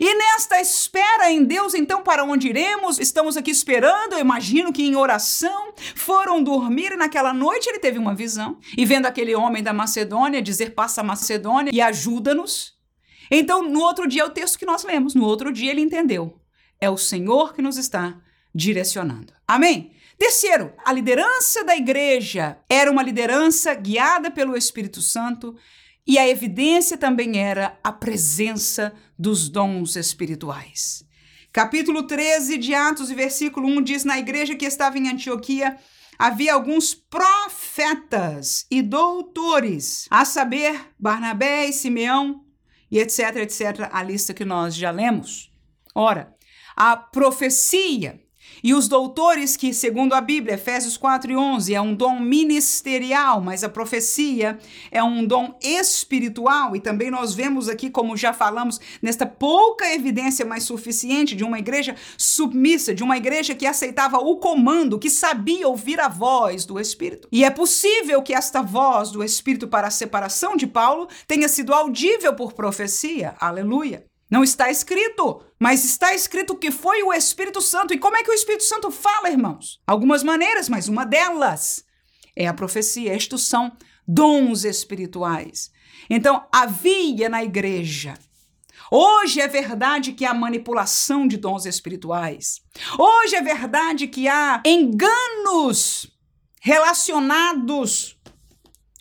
E 0.00 0.14
nesta 0.14 0.60
espera 0.60 1.30
em 1.30 1.44
Deus, 1.44 1.72
então, 1.72 2.02
para 2.02 2.24
onde 2.24 2.48
iremos? 2.48 2.98
Estamos 2.98 3.36
aqui 3.36 3.52
esperando, 3.52 4.14
eu 4.14 4.18
imagino 4.18 4.72
que 4.72 4.82
em 4.82 4.96
oração 4.96 5.72
foram 5.94 6.42
dormir 6.42 6.92
e 6.92 6.96
naquela 6.96 7.32
noite 7.32 7.68
ele 7.68 7.78
teve 7.78 7.98
uma 7.98 8.14
visão. 8.14 8.58
E 8.76 8.84
vendo 8.84 9.06
aquele 9.06 9.34
homem 9.36 9.62
da 9.62 9.72
Macedônia 9.72 10.42
dizer: 10.42 10.74
Passa 10.74 11.02
a 11.02 11.04
Macedônia 11.04 11.70
e 11.72 11.80
ajuda-nos. 11.80 12.74
Então, 13.30 13.62
no 13.62 13.80
outro 13.80 14.08
dia, 14.08 14.22
é 14.22 14.24
o 14.24 14.30
texto 14.30 14.58
que 14.58 14.66
nós 14.66 14.82
lemos, 14.82 15.14
no 15.14 15.24
outro 15.24 15.52
dia 15.52 15.70
ele 15.70 15.80
entendeu. 15.80 16.40
É 16.80 16.90
o 16.90 16.96
Senhor 16.96 17.54
que 17.54 17.62
nos 17.62 17.76
está 17.76 18.20
direcionando. 18.54 19.32
Amém? 19.46 19.92
Terceiro, 20.18 20.72
a 20.84 20.92
liderança 20.92 21.62
da 21.62 21.76
igreja 21.76 22.58
era 22.68 22.90
uma 22.90 23.02
liderança 23.02 23.74
guiada 23.74 24.30
pelo 24.30 24.56
Espírito 24.56 25.02
Santo 25.02 25.54
e 26.06 26.18
a 26.18 26.28
evidência 26.28 26.96
também 26.96 27.38
era 27.38 27.78
a 27.82 27.90
presença 27.90 28.94
dos 29.18 29.48
dons 29.48 29.96
espirituais. 29.96 31.04
Capítulo 31.52 32.06
13 32.06 32.58
de 32.58 32.74
Atos, 32.74 33.10
versículo 33.10 33.66
1 33.66 33.82
diz: 33.82 34.04
Na 34.04 34.18
igreja 34.18 34.54
que 34.54 34.66
estava 34.66 34.98
em 34.98 35.08
Antioquia 35.08 35.76
havia 36.18 36.54
alguns 36.54 36.94
profetas 36.94 38.66
e 38.70 38.82
doutores, 38.82 40.06
a 40.10 40.24
saber, 40.24 40.80
Barnabé 40.98 41.66
e 41.66 41.72
Simeão, 41.72 42.44
e 42.90 42.98
etc, 42.98 43.36
etc, 43.36 43.88
a 43.90 44.02
lista 44.02 44.32
que 44.32 44.44
nós 44.44 44.74
já 44.74 44.90
lemos. 44.90 45.50
Ora, 45.94 46.34
a 46.76 46.96
profecia 46.96 48.20
e 48.62 48.74
os 48.74 48.88
doutores, 48.88 49.56
que, 49.56 49.72
segundo 49.72 50.14
a 50.14 50.20
Bíblia, 50.20 50.54
Efésios 50.54 50.96
4 50.96 51.32
e 51.32 51.36
11, 51.36 51.74
é 51.74 51.80
um 51.80 51.94
dom 51.94 52.20
ministerial, 52.20 53.40
mas 53.40 53.62
a 53.62 53.68
profecia 53.68 54.58
é 54.90 55.02
um 55.02 55.24
dom 55.24 55.56
espiritual. 55.62 56.74
E 56.74 56.80
também 56.80 57.10
nós 57.10 57.34
vemos 57.34 57.68
aqui, 57.68 57.90
como 57.90 58.16
já 58.16 58.32
falamos, 58.32 58.80
nesta 59.00 59.26
pouca 59.26 59.92
evidência, 59.92 60.44
mas 60.44 60.64
suficiente, 60.64 61.36
de 61.36 61.44
uma 61.44 61.58
igreja 61.58 61.94
submissa, 62.16 62.94
de 62.94 63.02
uma 63.02 63.16
igreja 63.16 63.54
que 63.54 63.66
aceitava 63.66 64.18
o 64.18 64.36
comando, 64.36 64.98
que 64.98 65.10
sabia 65.10 65.68
ouvir 65.68 66.00
a 66.00 66.08
voz 66.08 66.64
do 66.64 66.80
Espírito. 66.80 67.28
E 67.30 67.44
é 67.44 67.50
possível 67.50 68.22
que 68.22 68.34
esta 68.34 68.62
voz 68.62 69.10
do 69.10 69.22
Espírito 69.22 69.68
para 69.68 69.88
a 69.88 69.90
separação 69.90 70.56
de 70.56 70.66
Paulo 70.66 71.08
tenha 71.26 71.48
sido 71.48 71.72
audível 71.72 72.34
por 72.34 72.52
profecia. 72.52 73.34
Aleluia. 73.38 74.04
Não 74.30 74.42
está 74.42 74.70
escrito, 74.70 75.42
mas 75.58 75.84
está 75.84 76.14
escrito 76.14 76.56
que 76.56 76.70
foi 76.70 77.02
o 77.02 77.12
Espírito 77.12 77.60
Santo. 77.60 77.94
E 77.94 77.98
como 77.98 78.16
é 78.16 78.24
que 78.24 78.30
o 78.30 78.34
Espírito 78.34 78.64
Santo 78.64 78.90
fala, 78.90 79.30
irmãos? 79.30 79.80
Algumas 79.86 80.22
maneiras, 80.22 80.68
mas 80.68 80.88
uma 80.88 81.06
delas 81.06 81.84
é 82.34 82.46
a 82.46 82.54
profecia. 82.54 83.14
Estes 83.14 83.42
são 83.42 83.76
dons 84.06 84.64
espirituais. 84.64 85.70
Então, 86.10 86.46
havia 86.52 87.28
na 87.28 87.42
igreja. 87.44 88.14
Hoje 88.90 89.40
é 89.40 89.48
verdade 89.48 90.12
que 90.12 90.24
há 90.24 90.32
manipulação 90.32 91.26
de 91.26 91.36
dons 91.36 91.66
espirituais. 91.66 92.60
Hoje 92.98 93.34
é 93.34 93.42
verdade 93.42 94.06
que 94.06 94.28
há 94.28 94.62
enganos 94.64 96.08
relacionados 96.60 98.16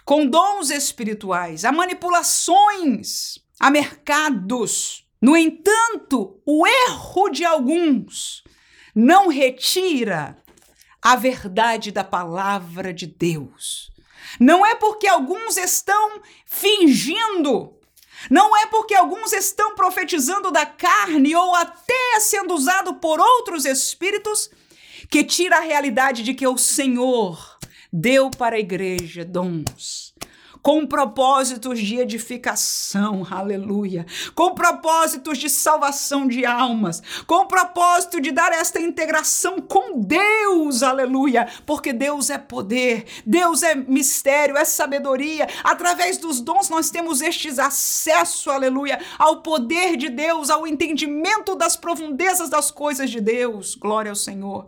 com 0.03 0.27
dons 0.27 0.69
espirituais, 0.69 1.65
há 1.65 1.71
manipulações, 1.71 3.39
há 3.59 3.71
mercados 3.71 5.04
no 5.25 5.35
entanto, 5.35 6.39
o 6.45 6.67
erro 6.67 7.29
de 7.29 7.43
alguns 7.43 8.43
não 8.93 9.27
retira 9.27 10.37
a 11.01 11.15
verdade 11.15 11.91
da 11.91 12.03
palavra 12.03 12.93
de 12.93 13.07
Deus. 13.07 13.89
Não 14.39 14.63
é 14.63 14.75
porque 14.75 15.07
alguns 15.07 15.57
estão 15.57 16.21
fingindo, 16.45 17.73
não 18.29 18.55
é 18.55 18.67
porque 18.67 18.93
alguns 18.93 19.33
estão 19.33 19.73
profetizando 19.73 20.51
da 20.51 20.63
carne 20.63 21.35
ou 21.35 21.55
até 21.55 22.19
sendo 22.19 22.53
usado 22.53 22.93
por 22.97 23.19
outros 23.19 23.65
espíritos 23.65 24.51
que 25.09 25.23
tira 25.23 25.57
a 25.57 25.61
realidade 25.61 26.21
de 26.21 26.35
que 26.35 26.45
o 26.45 26.55
Senhor 26.55 27.57
deu 27.91 28.29
para 28.29 28.57
a 28.57 28.59
igreja 28.59 29.25
dons 29.25 30.13
com 30.65 30.83
propósitos 30.83 31.79
de 31.79 31.99
edificação, 31.99 33.23
aleluia, 33.29 34.03
com 34.33 34.55
propósitos 34.55 35.37
de 35.37 35.47
salvação 35.47 36.27
de 36.27 36.43
almas, 36.43 37.03
com 37.27 37.45
propósito 37.45 38.19
de 38.19 38.31
dar 38.31 38.51
esta 38.51 38.81
integração 38.81 39.59
com 39.59 40.01
Deus, 40.01 40.81
aleluia, 40.81 41.47
porque 41.67 41.93
Deus 41.93 42.31
é 42.31 42.39
poder, 42.39 43.05
Deus 43.23 43.61
é 43.61 43.75
mistério, 43.75 44.57
é 44.57 44.65
sabedoria. 44.65 45.47
Através 45.63 46.17
dos 46.17 46.41
dons 46.41 46.67
nós 46.67 46.89
temos 46.89 47.21
estes 47.21 47.59
acesso, 47.59 48.49
aleluia, 48.49 48.99
ao 49.19 49.43
poder 49.43 49.95
de 49.95 50.09
Deus, 50.09 50.49
ao 50.49 50.65
entendimento 50.65 51.55
das 51.55 51.75
profundezas 51.75 52.49
das 52.49 52.71
coisas 52.71 53.11
de 53.11 53.21
Deus. 53.21 53.75
Glória 53.75 54.09
ao 54.09 54.15
Senhor. 54.15 54.65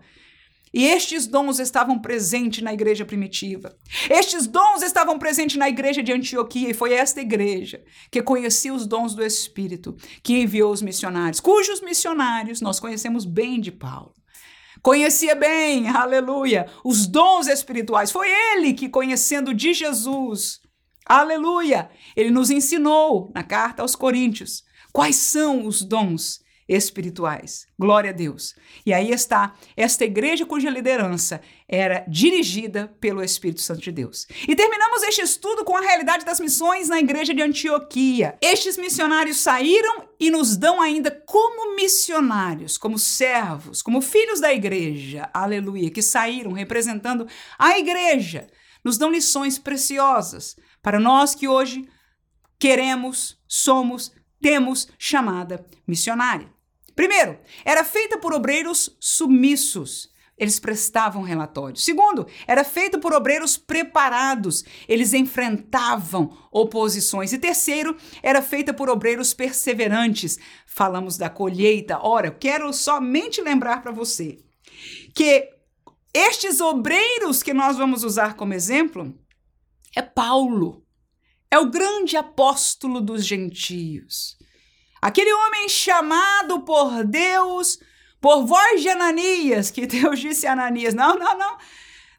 E 0.78 0.86
estes 0.86 1.26
dons 1.26 1.58
estavam 1.58 1.98
presentes 1.98 2.62
na 2.62 2.72
igreja 2.72 3.04
primitiva. 3.04 3.76
Estes 4.12 4.46
dons 4.46 4.84
estavam 4.84 5.18
presentes 5.18 5.56
na 5.56 5.68
igreja 5.68 6.04
de 6.04 6.14
Antioquia, 6.14 6.70
e 6.70 6.74
foi 6.76 6.94
esta 6.94 7.20
igreja 7.20 7.84
que 8.12 8.22
conhecia 8.22 8.72
os 8.72 8.86
dons 8.86 9.16
do 9.16 9.26
Espírito, 9.26 9.98
que 10.22 10.40
enviou 10.40 10.72
os 10.72 10.84
missionários, 10.84 11.40
cujos 11.40 11.82
missionários 11.82 12.62
nós 12.62 12.80
conhecemos 12.80 13.26
bem 13.26 13.60
de 13.60 13.72
Paulo. 13.72 14.14
Conhecia 14.84 15.34
bem, 15.34 15.90
aleluia, 15.90 16.68
os 16.86 17.08
dons 17.08 17.48
espirituais. 17.48 18.12
Foi 18.12 18.28
ele 18.30 18.76
que, 18.76 18.88
conhecendo 18.88 19.56
de 19.56 19.74
Jesus, 19.74 20.60
aleluia, 21.08 21.90
ele 22.16 22.30
nos 22.30 22.52
ensinou 22.52 23.32
na 23.34 23.42
carta 23.42 23.82
aos 23.82 23.96
Coríntios 23.96 24.62
quais 24.94 25.16
são 25.16 25.66
os 25.66 25.82
dons 25.82 26.46
espirituais. 26.68 27.68
Glória 27.80 28.10
a 28.10 28.14
Deus. 28.14 28.56
E 28.86 28.94
aí 28.94 29.12
está 29.12 29.54
esta 29.76 30.04
igreja 30.04 30.46
cuja 30.46 30.70
liderança 30.70 31.42
era 31.68 32.06
dirigida 32.08 32.88
pelo 33.00 33.24
Espírito 33.24 33.62
Santo 33.62 33.82
de 33.82 33.92
Deus. 33.92 34.28
E 34.48 34.56
terminamos 34.56 35.04
este 35.04 35.22
estudo 35.22 35.64
com 35.64 35.78
a 35.78 35.82
realidade 35.82 36.26
das 36.26 36.40
missões 36.40 36.90
na 36.90 37.00
igreja 37.00 37.34
de 37.34 37.42
Antioquia. 37.42 38.38
Estes 38.42 38.78
missionários 38.78 39.38
saíram 39.38 40.10
e 40.20 40.30
nos 40.32 40.58
dão 40.58 40.82
ainda 40.82 41.12
como 41.26 41.76
missionários, 41.76 42.78
como 42.78 42.98
servos, 42.98 43.82
como 43.82 44.02
filhos 44.02 44.40
da 44.40 44.54
igreja, 44.54 45.30
aleluia, 45.34 45.92
que 45.92 46.02
saíram 46.02 46.52
representando 46.52 47.28
a 47.58 47.78
igreja, 47.78 48.48
nos 48.84 48.98
dão 48.98 49.12
lições 49.12 49.58
preciosas 49.60 50.56
para 50.82 51.00
nós 51.00 51.36
que 51.36 51.48
hoje 51.48 51.88
queremos, 52.58 53.38
somos, 53.48 54.12
temos 54.42 54.88
chamada 54.98 55.66
missionária. 55.86 56.57
Primeiro, 56.98 57.40
era 57.64 57.84
feita 57.84 58.18
por 58.18 58.34
obreiros 58.34 58.98
submissos, 59.00 60.10
eles 60.36 60.60
prestavam 60.60 61.22
relatórios. 61.22 61.86
Segundo, 61.86 62.26
era 62.48 62.64
feito 62.64 63.00
por 63.00 63.14
obreiros 63.14 63.56
preparados, 63.56 64.66
eles 64.88 65.14
enfrentavam 65.14 66.36
oposições. 66.52 67.32
E 67.32 67.38
terceiro, 67.38 67.96
era 68.24 68.42
feita 68.42 68.74
por 68.74 68.90
obreiros 68.90 69.32
perseverantes. 69.32 70.40
Falamos 70.66 71.18
da 71.18 71.30
colheita. 71.30 72.00
Ora, 72.02 72.32
quero 72.32 72.74
somente 72.74 73.42
lembrar 73.42 73.84
para 73.84 73.92
você 73.92 74.40
que 75.14 75.52
estes 76.12 76.60
obreiros 76.60 77.44
que 77.44 77.54
nós 77.54 77.78
vamos 77.78 78.04
usar 78.04 78.36
como 78.36 78.56
exemplo 78.56 79.16
é 79.96 80.02
Paulo. 80.02 80.84
É 81.52 81.60
o 81.60 81.70
grande 81.70 82.18
apóstolo 82.18 83.02
dos 83.02 83.24
gentios. 83.24 84.37
Aquele 85.08 85.34
homem 85.34 85.70
chamado 85.70 86.60
por 86.64 87.06
Deus 87.06 87.80
por 88.20 88.46
voz 88.46 88.82
de 88.82 88.90
Ananias, 88.90 89.72
que 89.72 89.88
Deus 89.88 90.20
disse 90.20 90.46
a 90.46 90.52
Ananias: 90.52 90.94
não, 90.94 91.18
não, 91.18 91.38
não. 91.38 91.58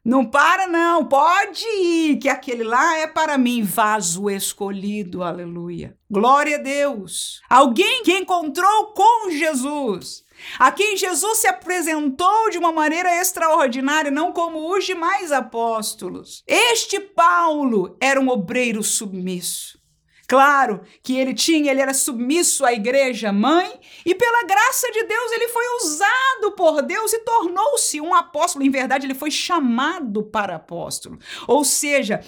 Não 0.03 0.25
para, 0.25 0.67
não, 0.67 1.05
pode 1.05 1.67
ir, 1.67 2.17
que 2.17 2.31
aquele 2.31 2.65
lá 2.65 2.97
é 2.97 3.07
para 3.07 3.37
mim, 3.37 3.63
vaso 3.63 4.31
escolhido, 4.31 5.23
aleluia. 5.23 5.99
Glória 6.11 6.57
a 6.57 6.63
Deus. 6.63 7.43
Alguém 7.51 8.03
que 8.03 8.17
encontrou 8.17 8.87
com 8.95 9.31
Jesus, 9.33 10.25
a 10.59 10.73
quem 10.73 10.97
Jesus 10.97 11.39
se 11.39 11.47
apresentou 11.47 12.49
de 12.49 12.57
uma 12.57 12.73
maneira 12.73 13.21
extraordinária, 13.21 14.11
não 14.11 14.33
como 14.33 14.75
os 14.75 14.87
demais 14.87 15.31
apóstolos. 15.31 16.43
Este 16.47 16.99
Paulo 16.99 17.95
era 18.01 18.19
um 18.19 18.31
obreiro 18.31 18.83
submisso. 18.83 19.78
Claro 20.29 20.83
que 21.03 21.17
ele 21.17 21.33
tinha, 21.33 21.71
ele 21.71 21.81
era 21.81 21.95
submisso 21.95 22.63
à 22.63 22.71
igreja 22.71 23.33
mãe 23.33 23.81
e 24.05 24.15
pela 24.15 24.45
graça 24.45 24.93
de 24.93 25.05
Deus 25.05 25.33
ele 25.33 25.49
foi 25.49 25.65
usado 25.77 26.53
por 26.55 26.83
Deus 26.83 27.15
e 27.15 27.21
tornou-se 27.21 27.99
um 27.99 28.15
apóstolo. 28.15 28.63
Em 28.63 28.71
verdade, 28.71 29.07
ele 29.07 29.15
foi 29.15 29.31
chamado 29.31 30.23
para 30.23 30.57
apóstolo. 30.57 31.19
Ou 31.47 31.65
seja, 31.65 32.23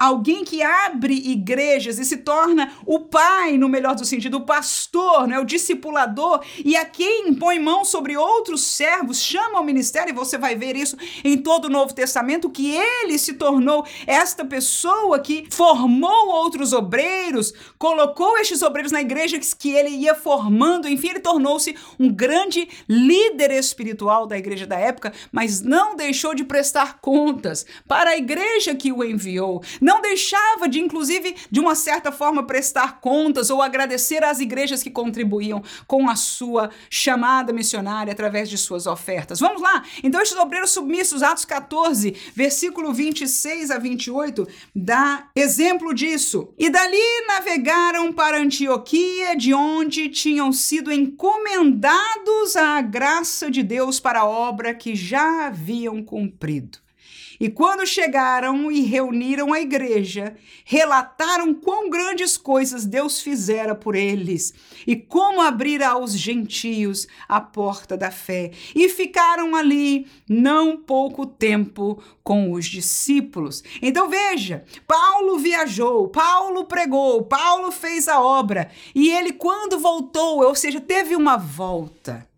alguém 0.00 0.42
que 0.44 0.62
abre 0.62 1.12
igrejas 1.12 1.98
e 1.98 2.06
se 2.06 2.16
torna 2.16 2.72
o 2.86 3.00
pai, 3.00 3.58
no 3.58 3.68
melhor 3.68 3.94
do 3.94 4.06
sentido, 4.06 4.38
o 4.38 4.46
pastor, 4.46 5.28
né, 5.28 5.38
o 5.38 5.44
discipulador, 5.44 6.42
e 6.64 6.74
a 6.74 6.86
quem 6.86 7.34
põe 7.34 7.58
mão 7.58 7.84
sobre 7.84 8.16
outros 8.16 8.62
servos, 8.62 9.20
chama 9.20 9.58
ao 9.58 9.64
ministério, 9.64 10.10
e 10.10 10.14
você 10.14 10.38
vai 10.38 10.56
ver 10.56 10.74
isso 10.74 10.96
em 11.22 11.36
todo 11.36 11.66
o 11.66 11.68
Novo 11.68 11.92
Testamento, 11.92 12.48
que 12.48 12.74
ele 12.74 13.18
se 13.18 13.34
tornou 13.34 13.84
esta 14.06 14.42
pessoa 14.42 15.18
que 15.18 15.46
formou 15.50 16.28
outros 16.28 16.72
obreiros, 16.72 17.52
colocou 17.78 18.38
estes 18.38 18.62
obreiros 18.62 18.92
na 18.92 19.02
igreja 19.02 19.38
que 19.58 19.70
ele 19.70 19.90
ia 19.90 20.14
formando, 20.14 20.88
enfim, 20.88 21.10
ele 21.10 21.20
tornou-se 21.20 21.76
um 21.98 22.08
grande 22.08 22.66
líder 22.88 23.50
espiritual 23.50 24.26
da 24.26 24.38
igreja 24.38 24.66
da 24.66 24.78
época, 24.78 25.12
mas 25.30 25.60
não 25.60 25.94
deixou 25.94 26.34
de 26.34 26.44
prestar 26.44 27.00
contas 27.00 27.66
para 27.86 28.10
a 28.10 28.16
igreja 28.16 28.74
que 28.74 28.90
o 28.90 29.04
enviou 29.04 29.62
deixava 30.02 30.68
de, 30.68 30.78
inclusive, 30.78 31.34
de 31.50 31.58
uma 31.58 31.74
certa 31.74 32.12
forma, 32.12 32.42
prestar 32.42 33.00
contas 33.00 33.48
ou 33.48 33.62
agradecer 33.62 34.22
às 34.22 34.40
igrejas 34.40 34.82
que 34.82 34.90
contribuíam 34.90 35.62
com 35.86 36.10
a 36.10 36.16
sua 36.16 36.68
chamada 36.90 37.50
missionária 37.50 38.12
através 38.12 38.50
de 38.50 38.58
suas 38.58 38.86
ofertas. 38.86 39.40
Vamos 39.40 39.62
lá? 39.62 39.82
Então, 40.04 40.20
estes 40.20 40.36
obreiros 40.36 40.70
submissos, 40.70 41.22
Atos 41.22 41.46
14, 41.46 42.14
versículo 42.34 42.92
26 42.92 43.70
a 43.70 43.78
28, 43.78 44.46
dá 44.76 45.28
exemplo 45.34 45.94
disso. 45.94 46.52
E 46.58 46.68
dali 46.68 46.98
navegaram 47.26 48.12
para 48.12 48.38
Antioquia, 48.38 49.34
de 49.34 49.54
onde 49.54 50.10
tinham 50.10 50.52
sido 50.52 50.92
encomendados 50.92 52.56
à 52.56 52.82
graça 52.82 53.50
de 53.50 53.62
Deus 53.62 53.98
para 53.98 54.20
a 54.20 54.26
obra 54.26 54.74
que 54.74 54.94
já 54.94 55.46
haviam 55.46 56.02
cumprido. 56.02 56.79
E 57.40 57.48
quando 57.48 57.86
chegaram 57.86 58.70
e 58.70 58.82
reuniram 58.82 59.54
a 59.54 59.60
igreja, 59.60 60.36
relataram 60.62 61.54
quão 61.54 61.88
grandes 61.88 62.36
coisas 62.36 62.84
Deus 62.84 63.22
fizera 63.22 63.74
por 63.74 63.94
eles 63.94 64.52
e 64.86 64.94
como 64.94 65.40
abrira 65.40 65.88
aos 65.88 66.12
gentios 66.12 67.08
a 67.26 67.40
porta 67.40 67.96
da 67.96 68.10
fé. 68.10 68.50
E 68.74 68.90
ficaram 68.90 69.56
ali 69.56 70.06
não 70.28 70.76
pouco 70.76 71.24
tempo 71.24 72.02
com 72.22 72.52
os 72.52 72.66
discípulos. 72.66 73.64
Então 73.80 74.10
veja, 74.10 74.62
Paulo 74.86 75.38
viajou, 75.38 76.08
Paulo 76.08 76.66
pregou, 76.66 77.24
Paulo 77.24 77.72
fez 77.72 78.06
a 78.06 78.20
obra 78.20 78.70
e 78.94 79.10
ele, 79.10 79.32
quando 79.32 79.78
voltou, 79.78 80.44
ou 80.44 80.54
seja, 80.54 80.78
teve 80.78 81.16
uma 81.16 81.38
volta. 81.38 82.29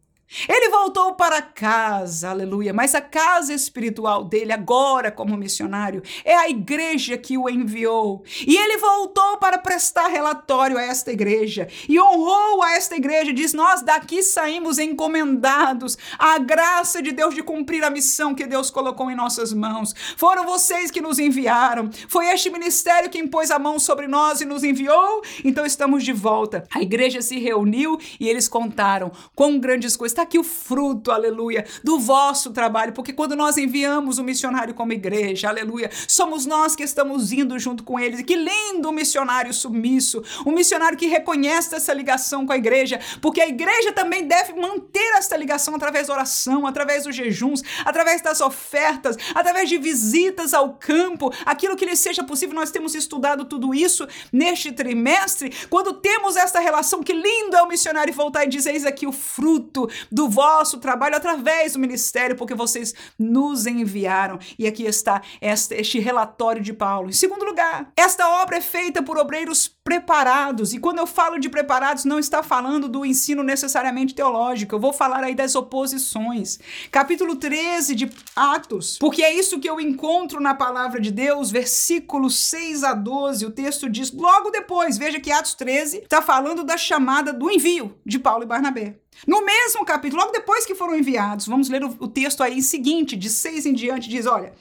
Ele 0.49 0.71
voltou 0.71 1.15
para 1.15 1.43
casa, 1.43 2.31
aleluia, 2.31 2.73
mas 2.73 2.95
a 2.95 3.01
casa 3.01 3.53
espiritual 3.53 4.25
dele, 4.25 4.53
agora 4.53 5.11
como 5.11 5.37
missionário, 5.37 6.03
é 6.25 6.35
a 6.35 6.49
igreja 6.49 7.19
que 7.19 7.37
o 7.37 7.51
enviou. 7.51 8.25
E 8.47 8.57
ele 8.57 8.79
voltou 8.79 9.37
para 9.37 9.59
prestar 9.59 10.09
relatório 10.09 10.79
a 10.79 10.83
esta 10.83 11.13
igreja 11.13 11.69
e 11.89 12.01
honrou 12.01 12.63
a 12.63 12.73
esta 12.73 12.97
igreja. 12.97 13.33
Diz: 13.33 13.53
Nós 13.53 13.83
daqui 13.83 14.23
saímos 14.23 14.79
encomendados 14.79 15.99
à 16.19 16.39
graça 16.39 17.03
de 17.03 17.13
Deus 17.13 17.35
de 17.35 17.43
cumprir 17.43 17.85
a 17.85 17.91
missão 17.91 18.35
que 18.35 18.47
Deus 18.47 18.71
colocou 18.71 19.11
em 19.11 19.15
nossas 19.15 19.53
mãos. 19.53 19.95
Foram 20.17 20.45
vocês 20.47 20.91
que 20.91 21.03
nos 21.03 21.19
enviaram, 21.19 21.91
foi 22.09 22.27
este 22.29 22.49
ministério 22.51 23.11
que 23.11 23.19
impôs 23.19 23.51
a 23.51 23.59
mão 23.59 23.79
sobre 23.79 24.07
nós 24.07 24.41
e 24.41 24.47
nos 24.47 24.65
enviou. 24.65 25.23
Então 25.45 25.67
estamos 25.67 26.03
de 26.05 26.13
volta. 26.13 26.67
A 26.75 26.81
igreja 26.81 27.21
se 27.21 27.39
reuniu 27.39 27.99
e 28.19 28.29
eles 28.29 28.49
contaram 28.49 29.13
quão 29.35 29.59
grandes 29.59 29.95
coisas 29.95 30.22
Está 30.23 30.29
aqui 30.29 30.39
o 30.39 30.45
fruto, 30.45 31.11
aleluia, 31.11 31.67
do 31.83 31.99
vosso 31.99 32.53
trabalho, 32.53 32.93
porque 32.93 33.13
quando 33.13 33.35
nós 33.35 33.57
enviamos 33.57 34.19
o 34.19 34.25
missionário 34.25 34.73
como 34.73 34.93
igreja, 34.93 35.49
aleluia, 35.49 35.91
somos 36.07 36.47
nós 36.47 36.77
que 36.77 36.85
estamos 36.85 37.33
indo 37.33 37.59
junto 37.59 37.83
com 37.83 37.99
eles. 37.99 38.21
E 38.21 38.25
que 38.25 38.37
lindo 38.37 38.89
o 38.89 38.93
missionário 38.93 39.53
submisso, 39.53 40.23
um 40.47 40.53
missionário 40.53 40.97
que 40.97 41.09
reconhece 41.09 41.75
essa 41.75 41.93
ligação 41.93 42.47
com 42.47 42.53
a 42.53 42.57
igreja, 42.57 43.01
porque 43.21 43.41
a 43.41 43.49
igreja 43.49 43.91
também 43.93 44.25
deve 44.25 44.53
manter 44.53 45.13
essa 45.17 45.37
ligação 45.37 45.75
através 45.75 46.07
da 46.07 46.15
oração, 46.15 46.69
através 46.69 47.03
dos 47.03 47.17
jejuns, 47.17 47.61
através 47.85 48.23
das 48.23 48.41
ofertas, 48.41 49.17
através 49.35 49.69
de 49.69 49.77
visitas 49.77 50.55
ao 50.55 50.75
campo, 50.75 51.33
aquilo 51.45 51.75
que 51.75 51.85
lhe 51.85 51.97
seja 51.97 52.23
possível. 52.23 52.55
Nós 52.55 52.71
temos 52.71 52.95
estudado 52.95 53.45
tudo 53.45 53.75
isso 53.75 54.07
neste 54.33 54.71
trimestre. 54.71 55.53
Quando 55.69 55.95
temos 55.95 56.37
esta 56.37 56.61
relação, 56.61 57.03
que 57.03 57.13
lindo 57.13 57.57
é 57.57 57.63
o 57.63 57.69
missionário 57.69 58.15
voltar 58.15 58.45
e 58.45 58.49
dizer: 58.49 58.71
Eis 58.71 58.87
aqui 58.87 59.05
o 59.05 59.13
fruto 59.13 59.91
do 60.13 60.29
vosso 60.29 60.79
trabalho 60.79 61.17
através 61.17 61.73
do 61.73 61.79
ministério, 61.79 62.37
porque 62.37 62.55
vocês 62.55 62.95
nos 63.19 63.67
enviaram. 63.67 64.39
E 64.59 64.67
aqui 64.67 64.85
está 64.85 65.23
este, 65.41 65.99
relatório 65.99 66.63
de 66.63 66.73
Paulo. 66.73 67.09
Em 67.09 67.13
segundo 67.13 67.45
lugar, 67.45 67.91
esta 67.97 68.29
obra 68.43 68.59
é 68.59 68.61
feita 68.61 69.03
por 69.03 69.17
obreiros 69.17 69.69
preparados. 69.83 70.73
E 70.73 70.79
quando 70.79 70.99
eu 70.99 71.07
falo 71.07 71.39
de 71.39 71.49
preparados, 71.49 72.05
não 72.05 72.19
está 72.19 72.43
falando 72.43 72.89
do 72.89 73.05
ensino 73.05 73.43
necessariamente 73.43 74.15
teológico. 74.15 74.75
Eu 74.75 74.81
vou 74.81 74.93
falar 74.93 75.25
aí 75.25 75.35
das 75.35 75.55
oposições. 75.55 76.59
Capítulo 76.91 77.37
13 77.37 77.95
de 77.95 78.11
Atos, 78.37 78.99
porque 78.99 79.23
é 79.23 79.33
isso 79.33 79.59
que 79.59 79.69
eu 79.69 79.81
encontro 79.81 80.41
na 80.41 80.55
palavra 80.55 81.01
de 81.01 81.11
Deus, 81.11 81.51
versículos 81.51 82.37
6 82.37 82.85
a 82.85 82.95
12. 82.95 83.47
O 83.47 83.51
texto 83.51 83.89
diz, 83.89 84.13
logo 84.13 84.51
depois, 84.51 84.99
veja 84.99 85.21
que 85.21 85.33
Atos 85.33 85.55
13 85.55 85.99
está 85.99 86.21
falando 86.21 86.65
da 86.65 86.77
chamada 86.77 87.33
do 87.33 87.51
envio 87.51 87.99
de 88.05 88.19
Paulo 88.19 88.45
e 88.45 88.47
Barnabé. 88.47 89.02
No 89.27 89.45
mesmo 89.45 89.85
capítulo, 89.85 90.23
logo 90.23 90.33
depois 90.33 90.67
que 90.67 90.75
foram 90.75 90.97
enviados, 90.97 91.47
vamos 91.47 91.69
ler 91.69 91.85
o, 91.85 91.97
o 92.01 92.09
texto 92.09 92.43
aí 92.43 92.61
seguinte, 92.61 93.17
de 93.17 93.31
seis 93.31 93.67
em 93.67 93.73
diante, 93.73 94.09
diz: 94.09 94.27
olha. 94.27 94.53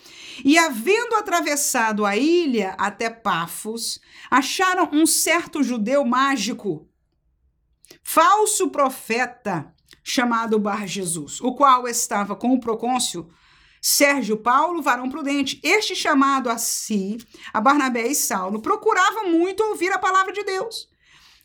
E 0.43 0.57
havendo 0.57 1.15
atravessado 1.15 2.05
a 2.05 2.15
ilha 2.15 2.75
até 2.77 3.09
Pafos, 3.09 3.99
acharam 4.29 4.89
um 4.91 5.05
certo 5.05 5.61
judeu 5.61 6.05
mágico, 6.05 6.87
falso 8.03 8.69
profeta, 8.69 9.73
chamado 10.03 10.59
Bar 10.59 10.87
Jesus, 10.87 11.41
o 11.41 11.53
qual 11.53 11.87
estava 11.87 12.35
com 12.35 12.53
o 12.53 12.59
procôncio 12.59 13.29
Sérgio 13.81 14.37
Paulo, 14.37 14.81
varão 14.81 15.09
prudente. 15.09 15.59
Este 15.63 15.95
chamado 15.95 16.49
a 16.49 16.57
si, 16.57 17.17
a 17.51 17.59
Barnabé 17.59 18.07
e 18.07 18.15
Saulo, 18.15 18.61
procurava 18.61 19.23
muito 19.23 19.63
ouvir 19.63 19.91
a 19.91 19.97
palavra 19.97 20.31
de 20.31 20.43
Deus 20.43 20.90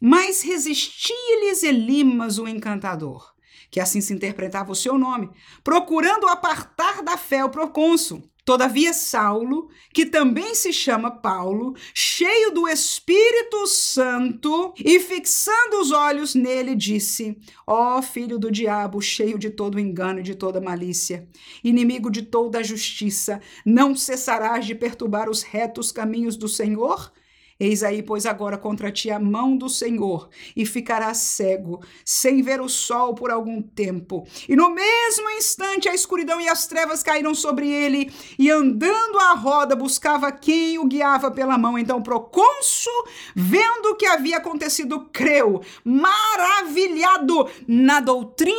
mas 0.09 0.41
resistia-lhes 0.41 1.65
Elimas, 1.65 2.39
o 2.39 2.47
encantador, 2.47 3.35
que 3.69 3.81
assim 3.81 4.01
se 4.01 4.15
interpretava 4.15 4.71
o 4.71 4.75
seu 4.77 4.97
nome, 4.97 5.29
procurando 5.65 6.29
apartar 6.29 7.03
da 7.03 7.17
fé 7.17 7.45
o 7.45 7.51
procônsul. 7.51 8.23
Todavia, 8.45 8.93
Saulo, 8.93 9.69
que 9.93 10.07
também 10.07 10.55
se 10.55 10.73
chama 10.73 11.11
Paulo, 11.11 11.75
cheio 11.93 12.53
do 12.53 12.69
Espírito 12.69 13.67
Santo 13.67 14.73
e 14.79 15.01
fixando 15.01 15.81
os 15.81 15.91
olhos 15.91 16.37
nele, 16.37 16.77
disse: 16.77 17.37
Ó 17.67 17.99
oh, 17.99 18.03
filho 18.03 18.39
do 18.39 18.49
diabo, 18.49 19.01
cheio 19.01 19.37
de 19.37 19.51
todo 19.51 19.81
engano 19.81 20.21
e 20.21 20.23
de 20.23 20.37
toda 20.37 20.61
malícia, 20.61 21.29
inimigo 21.65 22.13
de 22.13 22.23
toda 22.23 22.61
a 22.61 22.63
justiça, 22.63 23.41
não 23.65 23.97
cessarás 23.97 24.65
de 24.65 24.77
perturbar 24.77 25.29
os 25.29 25.43
retos 25.43 25.91
caminhos 25.91 26.37
do 26.37 26.47
Senhor? 26.47 27.11
Eis 27.59 27.83
aí, 27.83 28.03
pois 28.03 28.27
agora 28.27 28.59
contra 28.59 28.93
ti 28.93 29.11
a 29.11 29.19
mão 29.19 29.57
do 29.57 29.69
Senhor, 29.69 30.29
e 30.55 30.67
ficarás 30.67 31.19
cego, 31.19 31.81
sem 32.05 32.43
ver 32.43 32.61
o 32.61 32.69
sol 32.69 33.15
por 33.15 33.31
algum 33.31 33.63
tempo. 33.63 34.27
E 34.47 34.55
no 34.55 34.69
mesmo 34.71 35.31
instante 35.31 35.89
a 35.89 35.95
escuridão 35.95 36.39
e 36.39 36.49
as 36.49 36.67
trevas 36.67 37.03
caíram 37.03 37.35
sobre 37.35 37.71
ele, 37.71 38.13
e 38.39 38.51
andando 38.51 39.19
à 39.19 39.33
roda 39.33 39.75
buscava 39.75 40.31
quem 40.31 40.79
o 40.79 40.85
guiava 40.87 41.31
pela 41.31 41.57
mão. 41.57 41.79
Então 41.79 42.03
Procônsul, 42.03 43.07
vendo 43.35 43.87
o 43.93 43.97
que 43.97 44.07
havia 44.07 44.37
acontecido, 44.37 45.09
creu, 45.13 45.63
maravilhado 45.83 47.49
na 47.67 48.01
doutrina 48.01 48.57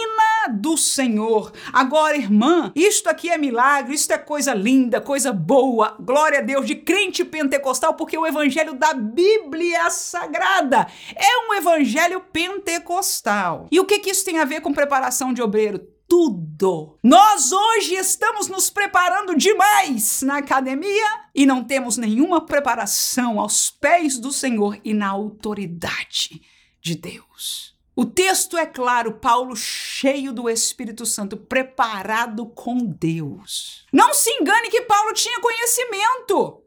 do 0.47 0.77
Senhor. 0.77 1.51
Agora, 1.71 2.17
irmã, 2.17 2.71
isto 2.75 3.07
aqui 3.07 3.29
é 3.29 3.37
milagre, 3.37 3.93
isto 3.93 4.11
é 4.11 4.17
coisa 4.17 4.53
linda, 4.53 5.01
coisa 5.01 5.31
boa. 5.31 5.95
Glória 5.99 6.39
a 6.39 6.41
Deus 6.41 6.65
de 6.65 6.75
crente 6.75 7.23
pentecostal, 7.23 7.93
porque 7.93 8.17
o 8.17 8.25
evangelho 8.25 8.73
da 8.73 8.93
Bíblia 8.93 9.89
Sagrada. 9.89 10.87
É 11.15 11.49
um 11.49 11.53
evangelho 11.53 12.21
pentecostal. 12.31 13.67
E 13.71 13.79
o 13.79 13.85
que, 13.85 13.99
que 13.99 14.09
isso 14.09 14.25
tem 14.25 14.39
a 14.39 14.45
ver 14.45 14.61
com 14.61 14.73
preparação 14.73 15.33
de 15.33 15.41
obreiro? 15.41 15.97
tudo. 16.07 16.97
Nós 17.03 17.51
hoje 17.51 17.95
estamos 17.95 18.47
nos 18.47 18.69
preparando 18.69 19.35
demais 19.35 20.21
na 20.21 20.37
academia 20.37 21.05
e 21.35 21.45
não 21.45 21.63
temos 21.63 21.97
nenhuma 21.97 22.45
preparação 22.45 23.39
aos 23.39 23.69
pés 23.69 24.17
do 24.17 24.31
Senhor 24.31 24.79
e 24.83 24.93
na 24.93 25.09
autoridade 25.09 26.41
de 26.81 26.95
Deus. 26.95 27.66
O 27.99 28.05
texto 28.05 28.55
é 28.55 28.65
claro, 28.67 29.13
Paulo 29.13 29.55
cheio 29.55 30.31
do 30.31 30.47
Espírito 30.47 31.03
Santo, 31.03 31.35
preparado 31.35 32.45
com 32.45 32.77
Deus. 32.77 33.87
Não 33.91 34.13
se 34.13 34.29
engane 34.29 34.69
que 34.69 34.83
Paulo 34.83 35.13
tinha 35.13 35.41
conhecimento. 35.41 36.61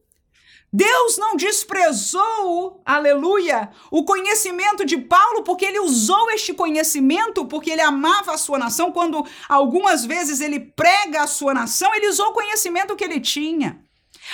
Deus 0.72 1.18
não 1.18 1.36
desprezou, 1.36 2.82
aleluia, 2.84 3.70
o 3.92 4.04
conhecimento 4.04 4.84
de 4.84 4.98
Paulo, 4.98 5.44
porque 5.44 5.64
ele 5.64 5.78
usou 5.78 6.32
este 6.32 6.52
conhecimento, 6.52 7.46
porque 7.46 7.70
ele 7.70 7.80
amava 7.80 8.32
a 8.32 8.38
sua 8.38 8.58
nação. 8.58 8.90
Quando 8.90 9.24
algumas 9.48 10.04
vezes 10.04 10.40
ele 10.40 10.58
prega 10.58 11.22
a 11.22 11.28
sua 11.28 11.54
nação, 11.54 11.94
ele 11.94 12.08
usou 12.08 12.30
o 12.30 12.34
conhecimento 12.34 12.96
que 12.96 13.04
ele 13.04 13.20
tinha. 13.20 13.84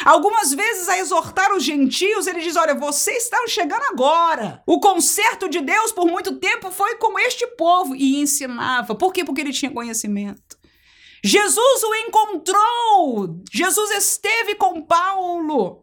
Algumas 0.04 0.52
vezes, 0.52 0.88
a 0.88 0.98
exortar 0.98 1.54
os 1.54 1.64
gentios, 1.64 2.26
ele 2.26 2.40
diz: 2.40 2.56
Olha, 2.56 2.74
vocês 2.74 3.24
estão 3.24 3.46
chegando 3.48 3.82
agora. 3.84 4.62
O 4.66 4.78
conserto 4.78 5.48
de 5.48 5.60
Deus 5.60 5.92
por 5.92 6.06
muito 6.06 6.36
tempo 6.38 6.70
foi 6.70 6.96
com 6.96 7.18
este 7.18 7.46
povo 7.56 7.94
e 7.94 8.20
ensinava. 8.20 8.94
Por 8.94 9.12
quê? 9.12 9.24
Porque 9.24 9.40
ele 9.40 9.52
tinha 9.52 9.70
conhecimento. 9.70 10.56
Jesus 11.24 11.82
o 11.82 11.94
encontrou. 11.94 13.42
Jesus 13.52 13.90
esteve 13.90 14.54
com 14.54 14.82
Paulo. 14.82 15.82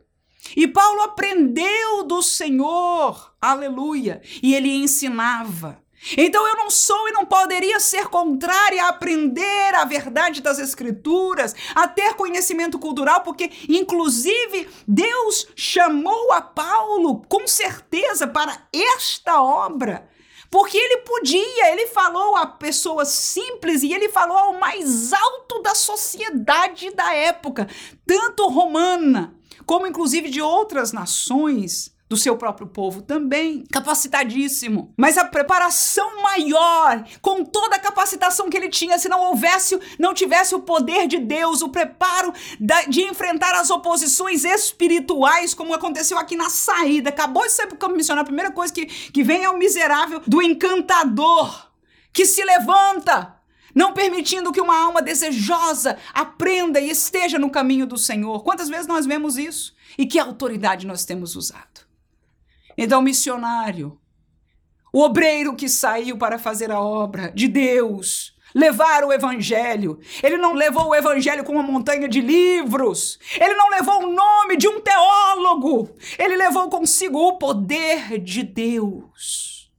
E 0.56 0.68
Paulo 0.68 1.02
aprendeu 1.02 2.04
do 2.04 2.22
Senhor, 2.22 3.34
aleluia, 3.42 4.22
e 4.42 4.54
ele 4.54 4.70
ensinava. 4.70 5.83
Então 6.18 6.48
eu 6.48 6.56
não 6.56 6.70
sou 6.70 7.08
e 7.08 7.12
não 7.12 7.26
poderia 7.26 7.80
ser 7.80 8.08
contrária 8.08 8.84
a 8.84 8.90
aprender 8.90 9.76
a 9.76 9.86
verdade 9.86 10.42
das 10.42 10.60
Escrituras, 10.60 11.56
a 11.74 11.88
ter 11.88 12.14
conhecimento 12.16 12.78
cultural, 12.78 13.22
porque, 13.22 13.50
inclusive, 13.70 14.70
Deus 14.88 15.48
chamou 15.56 16.32
a 16.34 16.42
Paulo 16.42 17.22
com 17.28 17.48
certeza 17.48 18.28
para 18.28 18.68
esta 18.74 19.42
obra. 19.42 20.10
Porque 20.52 20.78
ele 20.78 20.98
podia, 20.98 21.72
ele 21.72 21.88
falou 21.88 22.36
a 22.36 22.46
pessoas 22.46 23.08
simples 23.08 23.82
e 23.82 23.92
ele 23.92 24.10
falou 24.10 24.38
ao 24.38 24.60
mais 24.60 25.12
alto 25.12 25.64
da 25.64 25.74
sociedade 25.74 26.92
da 26.92 27.12
época, 27.12 27.68
tanto 28.06 28.48
romana 28.50 29.34
como 29.66 29.88
inclusive 29.88 30.30
de 30.30 30.42
outras 30.42 30.92
nações 30.92 31.93
do 32.14 32.18
seu 32.18 32.38
próprio 32.38 32.68
povo 32.68 33.02
também, 33.02 33.64
capacitadíssimo. 33.72 34.94
Mas 34.96 35.18
a 35.18 35.26
preparação 35.26 36.22
maior, 36.22 37.04
com 37.24 37.44
toda 37.44 37.76
a 37.76 37.80
capacitação 37.80 38.52
que 38.52 38.56
ele 38.56 38.70
tinha, 38.70 39.00
se 39.00 39.10
não 39.10 39.20
houvesse, 39.20 39.80
não 39.98 40.14
tivesse 40.14 40.54
o 40.54 40.60
poder 40.60 41.08
de 41.08 41.18
Deus, 41.18 41.64
o 41.64 41.70
preparo 41.70 42.32
da, 42.60 42.84
de 42.84 43.02
enfrentar 43.02 43.56
as 43.56 43.72
oposições 43.72 44.44
espirituais, 44.44 45.56
como 45.56 45.74
aconteceu 45.74 46.20
aqui 46.20 46.36
na 46.36 46.52
saída. 46.52 47.10
Acabou 47.10 47.48
de 47.48 47.52
ser 47.52 47.68
missionário, 47.96 48.22
a 48.22 48.32
primeira 48.32 48.52
coisa 48.52 48.72
que, 48.72 48.86
que 48.86 49.24
vem 49.24 49.44
é 49.44 49.50
o 49.50 49.58
miserável 49.58 50.22
do 50.28 50.40
encantador 50.40 51.72
que 52.14 52.28
se 52.28 52.44
levanta 52.44 53.40
não 53.74 53.92
permitindo 53.92 54.52
que 54.52 54.62
uma 54.62 54.78
alma 54.78 55.02
desejosa 55.02 55.98
aprenda 56.14 56.80
e 56.80 56.92
esteja 56.92 57.40
no 57.40 57.50
caminho 57.50 57.88
do 57.88 57.98
Senhor. 57.98 58.44
Quantas 58.44 58.70
vezes 58.70 58.86
nós 58.86 59.08
vemos 59.08 59.36
isso? 59.36 59.74
E 59.98 60.06
que 60.06 60.20
autoridade 60.20 60.86
nós 60.86 61.06
temos 61.06 61.36
usado? 61.36 61.82
Então, 62.78 63.02
missionário, 63.02 64.00
o 64.92 65.02
obreiro 65.02 65.56
que 65.56 65.68
saiu 65.68 66.18
para 66.18 66.38
fazer 66.38 66.72
a 66.72 66.80
obra 66.80 67.32
de 67.32 67.48
Deus, 67.48 68.34
levar 68.54 69.04
o 69.04 69.12
evangelho. 69.12 70.00
Ele 70.22 70.38
não 70.38 70.54
levou 70.54 70.90
o 70.90 70.96
evangelho 70.96 71.44
com 71.44 71.54
uma 71.54 71.64
montanha 71.64 72.08
de 72.08 72.22
livros. 72.22 73.18
Ele 73.40 73.56
não 73.56 73.70
levou 73.70 74.04
o 74.04 74.14
nome 74.14 74.56
de 74.58 74.68
um 74.68 74.80
teólogo. 74.80 75.90
Ele 76.18 76.38
levou 76.38 76.70
consigo 76.70 77.18
o 77.18 77.38
poder 77.38 78.20
de 78.20 78.44
Deus. 78.44 79.72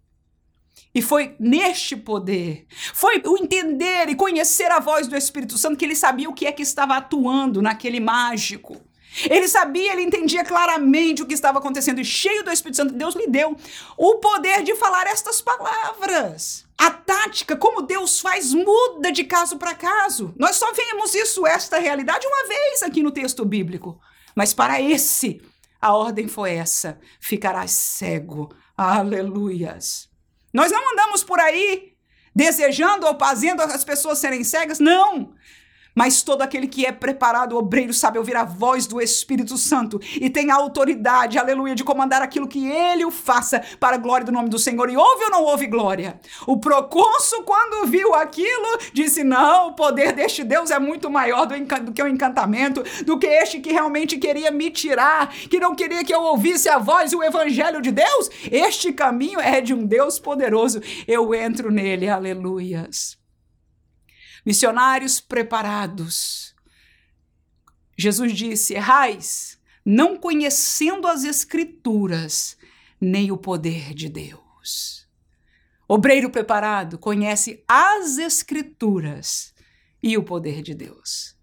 E 0.94 1.02
foi 1.02 1.34
neste 1.40 1.96
poder, 1.96 2.66
foi 2.92 3.20
o 3.26 3.36
entender 3.36 4.08
e 4.08 4.14
conhecer 4.14 4.70
a 4.70 4.78
voz 4.78 5.08
do 5.08 5.16
Espírito 5.16 5.58
Santo 5.58 5.76
que 5.76 5.84
ele 5.84 5.96
sabia 5.96 6.30
o 6.30 6.32
que 6.32 6.46
é 6.46 6.52
que 6.52 6.62
estava 6.62 6.96
atuando 6.96 7.60
naquele 7.60 7.98
mágico. 7.98 8.80
Ele 9.28 9.46
sabia, 9.46 9.92
ele 9.92 10.02
entendia 10.02 10.44
claramente 10.44 11.22
o 11.22 11.26
que 11.26 11.34
estava 11.34 11.58
acontecendo 11.58 12.00
e 12.00 12.04
cheio 12.04 12.42
do 12.42 12.50
Espírito 12.50 12.76
Santo, 12.76 12.94
Deus 12.94 13.14
lhe 13.14 13.26
deu 13.26 13.56
o 13.96 14.16
poder 14.16 14.62
de 14.62 14.74
falar 14.74 15.06
estas 15.06 15.40
palavras. 15.40 16.64
A 16.76 16.90
tática, 16.90 17.56
como 17.56 17.82
Deus 17.82 18.20
faz, 18.20 18.52
muda 18.52 19.12
de 19.12 19.24
caso 19.24 19.56
para 19.56 19.74
caso. 19.74 20.34
Nós 20.36 20.56
só 20.56 20.72
vemos 20.72 21.14
isso, 21.14 21.46
esta 21.46 21.78
realidade, 21.78 22.26
uma 22.26 22.48
vez 22.48 22.82
aqui 22.82 23.02
no 23.02 23.12
texto 23.12 23.44
bíblico. 23.44 24.00
Mas 24.34 24.52
para 24.52 24.80
esse, 24.80 25.40
a 25.80 25.94
ordem 25.94 26.26
foi 26.26 26.54
essa: 26.54 26.98
ficarás 27.20 27.70
cego. 27.70 28.52
Aleluias. 28.76 30.08
Nós 30.52 30.72
não 30.72 30.92
andamos 30.92 31.22
por 31.22 31.38
aí 31.38 31.94
desejando 32.34 33.06
ou 33.06 33.16
fazendo 33.16 33.62
as 33.62 33.84
pessoas 33.84 34.18
serem 34.18 34.42
cegas, 34.42 34.80
não. 34.80 35.34
Mas 35.94 36.22
todo 36.22 36.42
aquele 36.42 36.66
que 36.66 36.84
é 36.84 36.90
preparado, 36.90 37.56
obreiro, 37.56 37.94
sabe 37.94 38.18
ouvir 38.18 38.36
a 38.36 38.44
voz 38.44 38.86
do 38.86 39.00
Espírito 39.00 39.56
Santo 39.56 40.00
e 40.20 40.28
tem 40.28 40.50
a 40.50 40.56
autoridade, 40.56 41.38
aleluia, 41.38 41.74
de 41.74 41.84
comandar 41.84 42.20
aquilo 42.20 42.48
que 42.48 42.66
ele 42.66 43.04
o 43.04 43.10
faça 43.10 43.62
para 43.78 43.94
a 43.94 43.98
glória 43.98 44.26
do 44.26 44.32
nome 44.32 44.48
do 44.48 44.58
Senhor. 44.58 44.90
E 44.90 44.96
ouve 44.96 45.24
ou 45.24 45.30
não 45.30 45.44
ouve 45.44 45.66
glória? 45.66 46.20
O 46.46 46.58
procônsul, 46.58 47.44
quando 47.44 47.86
viu 47.86 48.14
aquilo, 48.14 48.78
disse: 48.92 49.22
Não, 49.22 49.68
o 49.68 49.72
poder 49.74 50.12
deste 50.12 50.42
Deus 50.42 50.70
é 50.70 50.78
muito 50.78 51.08
maior 51.08 51.46
do, 51.46 51.54
do 51.84 51.92
que 51.92 52.02
o 52.02 52.08
encantamento, 52.08 52.82
do 53.04 53.18
que 53.18 53.26
este 53.26 53.60
que 53.60 53.72
realmente 53.72 54.18
queria 54.18 54.50
me 54.50 54.70
tirar, 54.70 55.28
que 55.28 55.60
não 55.60 55.74
queria 55.74 56.04
que 56.04 56.14
eu 56.14 56.22
ouvisse 56.22 56.68
a 56.68 56.78
voz 56.78 57.12
e 57.12 57.16
o 57.16 57.22
evangelho 57.22 57.80
de 57.80 57.92
Deus. 57.92 58.30
Este 58.50 58.92
caminho 58.92 59.38
é 59.38 59.60
de 59.60 59.72
um 59.72 59.86
Deus 59.86 60.18
poderoso. 60.18 60.80
Eu 61.06 61.34
entro 61.34 61.70
nele, 61.70 62.08
aleluias 62.08 63.23
missionários 64.44 65.20
preparados. 65.20 66.54
Jesus 67.96 68.32
disse: 68.32 68.74
Errais, 68.74 69.58
não 69.84 70.16
conhecendo 70.16 71.06
as 71.06 71.24
Escrituras, 71.24 72.56
nem 73.00 73.30
o 73.30 73.36
poder 73.36 73.94
de 73.94 74.08
Deus. 74.08 75.08
Obreiro 75.86 76.30
preparado 76.30 76.98
conhece 76.98 77.62
as 77.68 78.18
Escrituras 78.18 79.54
e 80.02 80.16
o 80.16 80.22
poder 80.22 80.62
de 80.62 80.74
Deus. 80.74 81.33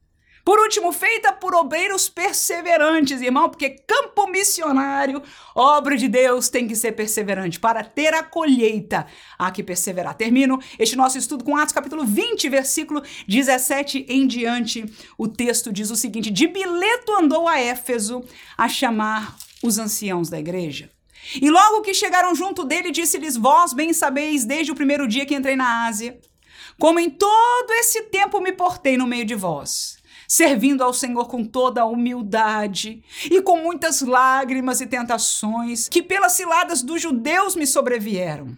Por 0.44 0.60
último, 0.60 0.92
feita 0.92 1.32
por 1.32 1.54
obreiros 1.54 2.10
perseverantes, 2.10 3.22
irmão, 3.22 3.48
porque 3.48 3.70
campo 3.70 4.28
missionário, 4.28 5.22
obra 5.56 5.96
de 5.96 6.08
Deus, 6.08 6.50
tem 6.50 6.68
que 6.68 6.76
ser 6.76 6.94
perseverante. 6.94 7.60
Para 7.60 7.84
ter 7.84 8.14
a 8.14 8.24
colheita, 8.24 9.06
há 9.38 9.52
que 9.52 9.62
perseverar. 9.62 10.16
Termino 10.16 10.60
este 10.80 10.96
nosso 10.96 11.18
estudo 11.18 11.44
com 11.44 11.56
Atos 11.56 11.74
capítulo 11.74 12.06
20, 12.06 12.50
versículo 12.50 13.04
17 13.28 14.06
em 14.10 14.26
diante. 14.26 14.84
O 15.16 15.28
texto 15.28 15.72
diz 15.72 15.92
o 15.92 15.96
seguinte: 15.96 16.32
De 16.32 16.48
Bileto 16.48 17.14
andou 17.14 17.48
a 17.48 17.60
Éfeso 17.60 18.24
a 18.58 18.68
chamar 18.68 19.36
os 19.64 19.78
anciãos 19.78 20.30
da 20.30 20.40
igreja. 20.40 20.90
E 21.40 21.52
logo 21.52 21.82
que 21.82 21.94
chegaram 21.94 22.34
junto 22.34 22.64
dele, 22.64 22.90
disse-lhes: 22.90 23.38
Vós 23.38 23.74
bem 23.74 23.94
sabeis, 23.94 24.44
desde 24.44 24.72
o 24.72 24.76
primeiro 24.76 25.08
dia 25.08 25.26
que 25.26 25.36
entrei 25.36 25.56
na 25.56 25.86
Ásia, 25.86 26.20
como 26.80 27.00
em 27.00 27.12
todo 27.12 27.72
esse 27.74 28.04
tempo 28.04 28.42
me 28.42 28.52
portei 28.52 28.98
no 28.98 29.06
meio 29.06 29.24
de 29.24 29.36
vós 29.36 30.01
servindo 30.32 30.82
ao 30.82 30.94
Senhor 30.94 31.28
com 31.28 31.44
toda 31.44 31.82
a 31.82 31.86
humildade 31.86 33.04
e 33.30 33.42
com 33.42 33.58
muitas 33.58 34.00
lágrimas 34.00 34.80
e 34.80 34.88
tentações 34.88 35.90
que 35.90 36.02
pelas 36.02 36.32
ciladas 36.32 36.82
dos 36.82 37.02
judeus 37.02 37.54
me 37.54 37.68
sobrevieram. 37.68 38.58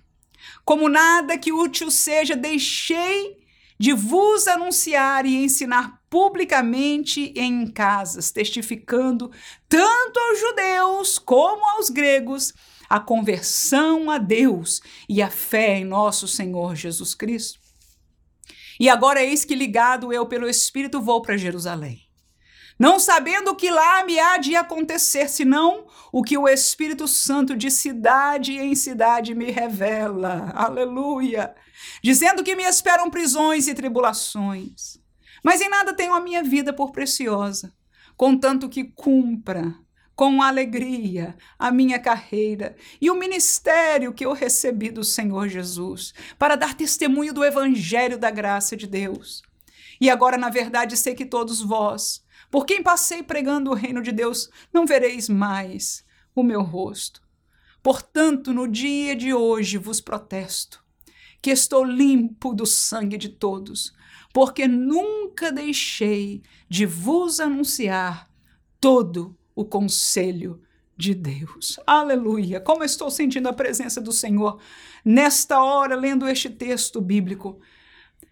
Como 0.64 0.88
nada 0.88 1.36
que 1.36 1.52
útil 1.52 1.90
seja, 1.90 2.36
deixei 2.36 3.40
de 3.80 3.92
vos 3.92 4.48
anunciar 4.48 5.26
e 5.26 5.44
ensinar 5.44 6.00
publicamente 6.12 7.34
em 7.36 7.66
casas, 7.66 8.30
testificando 8.30 9.32
tanto 9.68 10.20
aos 10.20 10.40
judeus 10.40 11.18
como 11.18 11.68
aos 11.72 11.90
gregos 11.90 12.54
a 12.88 13.00
conversão 13.00 14.12
a 14.12 14.20
Deus 14.20 14.80
e 15.10 15.24
a 15.24 15.30
fé 15.32 15.80
em 15.80 15.86
nosso 15.86 16.28
Senhor 16.28 16.76
Jesus 16.76 17.16
Cristo. 17.16 17.63
E 18.80 18.90
agora 18.90 19.24
eis 19.24 19.46
que 19.46 19.56
ligado 19.56 20.12
eu 20.12 20.26
pelo 20.26 20.50
Espírito 20.50 21.02
vou 21.02 21.22
para 21.22 21.38
Jerusalém 21.38 22.04
não 22.78 23.00
sabendo 23.00 23.52
o 23.52 23.56
que 23.56 23.70
lá 23.70 24.04
me 24.04 24.20
há 24.20 24.38
de 24.38 24.56
acontecer, 24.56 25.30
senão 25.30 25.86
o 26.12 26.24
que 26.24 26.38
o 26.38 26.48
Espírito 26.48 27.08
Santo 27.08 27.56
de 27.56 27.70
cidade 27.70 28.58
em 28.58 28.76
cidade 28.76 29.34
me 29.36 29.52
revela. 29.52 30.52
Aleluia! 30.56 31.54
Dizendo 32.02 32.44
que 32.44 32.56
me 32.56 32.64
esperam 32.64 33.10
prisões 33.10 33.68
e 33.68 33.74
tribulações. 33.74 34.98
Mas 35.44 35.62
em 35.62 35.70
nada 35.70 35.94
tenho 35.94 36.14
a 36.14 36.22
minha 36.22 36.44
vida 36.44 36.74
por 36.74 36.92
preciosa, 36.92 37.74
contanto 38.16 38.70
que 38.70 38.84
cumpra 38.84 39.76
com 40.16 40.42
alegria 40.42 41.36
a 41.58 41.72
minha 41.72 42.00
carreira 42.00 42.76
e 43.02 43.10
o 43.10 43.16
ministério 43.16 44.14
que 44.14 44.26
eu 44.26 44.34
recebi 44.34 44.92
do 44.92 45.04
Senhor 45.04 45.48
Jesus, 45.48 46.14
para 46.38 46.56
dar 46.56 46.76
testemunho 46.76 47.34
do 47.34 47.44
evangelho 47.44 48.18
da 48.18 48.30
graça 48.30 48.76
de 48.76 48.88
Deus. 48.88 49.42
E 50.00 50.10
agora, 50.10 50.38
na 50.38 50.50
verdade, 50.50 50.98
sei 50.98 51.16
que 51.16 51.26
todos 51.26 51.62
vós, 51.62 52.24
por 52.52 52.66
quem 52.66 52.84
passei 52.84 53.24
pregando 53.24 53.72
o 53.72 53.76
reino 53.76 54.02
de 54.02 54.12
Deus, 54.12 54.50
não 54.72 54.86
vereis 54.86 55.28
mais 55.30 56.04
o 56.36 56.44
meu 56.44 56.62
rosto. 56.62 57.22
Portanto, 57.82 58.54
no 58.54 58.68
dia 58.68 59.16
de 59.16 59.34
hoje 59.34 59.78
vos 59.78 60.00
protesto 60.00 60.84
que 61.42 61.52
estou 61.52 61.84
limpo 61.84 62.54
do 62.54 62.66
sangue 62.66 63.18
de 63.18 63.28
todos, 63.28 63.94
porque 64.34 64.66
nunca 64.66 65.52
deixei 65.52 66.42
de 66.70 66.86
vos 66.86 67.42
anunciar 67.42 68.30
todo 68.80 69.26
o 69.28 69.43
conselho 69.66 70.62
de 70.96 71.14
Deus. 71.14 71.80
Aleluia! 71.86 72.62
Como 72.62 72.84
estou 72.84 73.12
sentindo 73.12 73.50
a 73.50 73.54
presença 73.54 74.00
do 74.00 74.12
Senhor 74.12 74.60
nesta 75.04 75.62
hora, 75.62 75.96
lendo 75.96 76.28
este 76.28 76.50
texto 76.50 77.02
bíblico. 77.02 77.60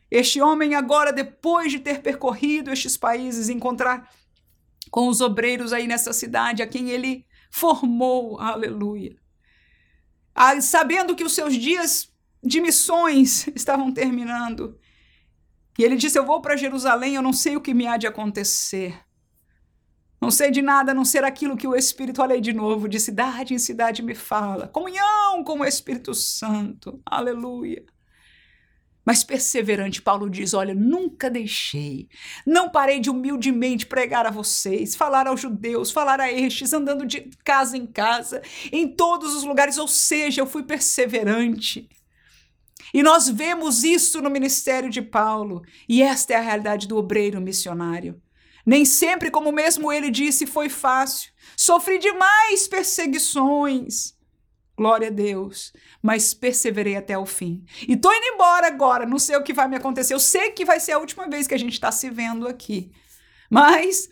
Este 0.10 0.42
homem, 0.42 0.76
agora, 0.76 1.12
depois 1.12 1.72
de 1.72 1.80
ter 1.80 2.02
percorrido 2.02 2.72
estes 2.72 2.98
países, 2.98 3.50
encontrar 3.50 4.10
com 4.90 5.08
os 5.08 5.22
obreiros 5.22 5.72
aí 5.72 5.88
nessa 5.88 6.12
cidade, 6.12 6.62
a 6.62 6.68
quem 6.68 6.90
ele 6.90 7.26
formou, 7.50 8.40
aleluia. 8.40 9.16
Ah, 10.36 10.60
sabendo 10.62 11.16
que 11.16 11.24
os 11.24 11.34
seus 11.34 11.56
dias 11.56 12.12
de 12.44 12.60
missões 12.60 13.48
estavam 13.56 13.92
terminando. 13.94 14.78
E 15.78 15.84
ele 15.84 15.96
disse: 15.96 16.18
Eu 16.18 16.26
vou 16.26 16.42
para 16.42 16.58
Jerusalém, 16.58 17.16
eu 17.16 17.22
não 17.22 17.34
sei 17.34 17.56
o 17.56 17.62
que 17.62 17.74
me 17.74 17.88
há 17.88 17.98
de 17.98 18.08
acontecer. 18.08 19.00
Não 20.22 20.30
sei 20.30 20.52
de 20.52 20.62
nada 20.62 20.92
a 20.92 20.96
não 20.96 21.04
ser 21.04 21.24
aquilo 21.24 21.58
que 21.58 21.68
o 21.68 21.76
Espírito, 21.76 22.22
olha 22.22 22.40
de 22.40 22.54
novo, 22.54 22.88
de 22.88 23.00
cidade 23.00 23.56
em 23.56 23.58
cidade 23.58 24.04
me 24.04 24.14
fala. 24.14 24.68
Comunhão 24.68 25.44
com 25.44 25.60
o 25.60 25.66
Espírito 25.66 26.14
Santo. 26.14 27.02
Aleluia. 27.04 27.84
Mas 29.04 29.24
perseverante, 29.24 30.00
Paulo 30.00 30.30
diz: 30.30 30.54
Olha, 30.54 30.76
nunca 30.76 31.28
deixei, 31.28 32.08
não 32.46 32.70
parei 32.70 33.00
de 33.00 33.10
humildemente 33.10 33.88
pregar 33.88 34.28
a 34.28 34.32
vocês, 34.32 34.96
falar 34.96 35.26
aos 35.26 35.42
judeus, 35.42 35.90
falar 35.90 36.22
a 36.22 36.32
estes, 36.32 36.72
andando 36.72 37.04
de 37.04 37.22
casa 37.44 37.76
em 37.76 37.88
casa, 37.88 38.44
em 38.72 38.88
todos 38.88 39.34
os 39.34 39.44
lugares, 39.44 39.80
ou 39.80 39.88
seja, 39.88 40.42
eu 40.42 40.46
fui 40.46 40.62
perseverante. 40.62 41.90
E 42.94 43.02
nós 43.02 43.28
vemos 43.28 43.84
isso 43.84 44.22
no 44.22 44.30
ministério 44.30 44.90
de 44.90 45.02
Paulo, 45.02 45.64
e 45.90 46.04
esta 46.04 46.34
é 46.34 46.36
a 46.36 46.42
realidade 46.42 46.88
do 46.88 46.98
obreiro 46.98 47.42
missionário. 47.42 48.22
Nem 48.66 48.86
sempre, 48.86 49.32
como 49.32 49.52
mesmo 49.52 49.92
ele 49.92 50.10
disse, 50.10 50.46
foi 50.46 50.70
fácil. 50.70 51.32
Sofri 51.58 52.00
demais 52.00 52.68
perseguições. 52.68 54.14
Glória 54.78 55.08
a 55.08 55.12
Deus. 55.12 55.74
Mas 56.02 56.34
perseverei 56.34 56.96
até 56.96 57.18
o 57.18 57.26
fim. 57.26 57.64
E 57.88 57.96
tô 57.96 58.12
indo 58.12 58.26
embora 58.26 58.68
agora. 58.68 59.06
Não 59.06 59.20
sei 59.20 59.36
o 59.36 59.44
que 59.44 59.54
vai 59.54 59.68
me 59.68 59.76
acontecer. 59.76 60.14
Eu 60.14 60.20
sei 60.20 60.52
que 60.52 60.66
vai 60.66 60.80
ser 60.80 60.94
a 60.94 61.00
última 61.00 61.28
vez 61.28 61.48
que 61.48 61.54
a 61.54 61.60
gente 61.60 61.74
está 61.74 61.92
se 61.92 62.10
vendo 62.10 62.48
aqui. 62.48 62.92
Mas, 63.50 64.10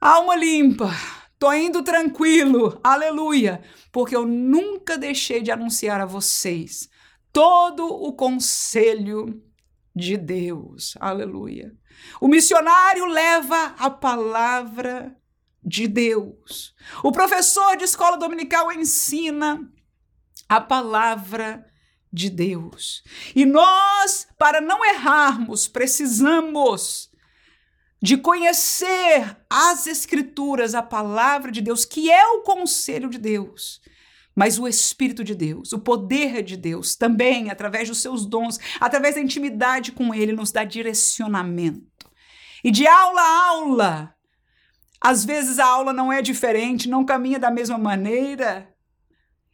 alma 0.00 0.34
limpa. 0.34 0.90
Tô 1.38 1.52
indo 1.52 1.82
tranquilo. 1.82 2.78
Aleluia. 2.82 3.62
Porque 3.92 4.14
eu 4.14 4.26
nunca 4.26 4.98
deixei 4.98 5.40
de 5.40 5.50
anunciar 5.50 6.00
a 6.00 6.06
vocês 6.06 6.90
todo 7.32 7.86
o 7.86 8.12
conselho 8.12 9.42
de 9.94 10.16
Deus. 10.16 10.96
Aleluia. 11.00 11.72
O 12.20 12.28
missionário 12.28 13.06
leva 13.06 13.74
a 13.78 13.90
palavra 13.90 15.16
de 15.62 15.86
Deus. 15.86 16.74
O 17.02 17.12
professor 17.12 17.76
de 17.76 17.84
escola 17.84 18.16
dominical 18.16 18.72
ensina 18.72 19.70
a 20.48 20.60
palavra 20.60 21.64
de 22.12 22.30
Deus. 22.30 23.02
E 23.34 23.44
nós, 23.44 24.26
para 24.38 24.60
não 24.60 24.84
errarmos, 24.84 25.68
precisamos 25.68 27.10
de 28.00 28.16
conhecer 28.16 29.36
as 29.50 29.86
Escrituras, 29.86 30.74
a 30.74 30.82
palavra 30.82 31.50
de 31.50 31.60
Deus, 31.60 31.84
que 31.84 32.10
é 32.10 32.26
o 32.28 32.42
conselho 32.42 33.08
de 33.10 33.18
Deus. 33.18 33.80
Mas 34.38 34.56
o 34.56 34.68
Espírito 34.68 35.24
de 35.24 35.34
Deus, 35.34 35.72
o 35.72 35.80
poder 35.80 36.44
de 36.44 36.56
Deus, 36.56 36.94
também, 36.94 37.50
através 37.50 37.88
dos 37.88 38.00
seus 38.00 38.24
dons, 38.24 38.56
através 38.78 39.16
da 39.16 39.20
intimidade 39.20 39.90
com 39.90 40.14
Ele, 40.14 40.30
nos 40.30 40.52
dá 40.52 40.62
direcionamento. 40.62 42.08
E 42.62 42.70
de 42.70 42.86
aula 42.86 43.20
a 43.20 43.46
aula, 43.48 44.14
às 45.00 45.24
vezes 45.24 45.58
a 45.58 45.66
aula 45.66 45.92
não 45.92 46.12
é 46.12 46.22
diferente, 46.22 46.88
não 46.88 47.04
caminha 47.04 47.36
da 47.36 47.50
mesma 47.50 47.76
maneira, 47.76 48.72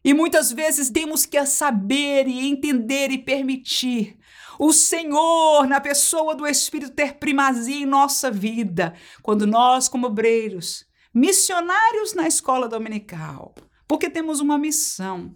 e 0.04 0.12
muitas 0.12 0.52
vezes 0.52 0.90
temos 0.90 1.24
que 1.24 1.46
saber 1.46 2.28
e 2.28 2.46
entender 2.46 3.10
e 3.10 3.16
permitir 3.16 4.18
o 4.58 4.70
Senhor, 4.70 5.66
na 5.66 5.80
pessoa 5.80 6.34
do 6.34 6.46
Espírito, 6.46 6.92
ter 6.92 7.14
primazia 7.14 7.84
em 7.84 7.86
nossa 7.86 8.30
vida, 8.30 8.92
quando 9.22 9.46
nós, 9.46 9.88
como 9.88 10.08
obreiros, 10.08 10.84
missionários 11.14 12.12
na 12.12 12.28
escola 12.28 12.68
dominical, 12.68 13.54
porque 13.86 14.10
temos 14.10 14.40
uma 14.40 14.58
missão. 14.58 15.34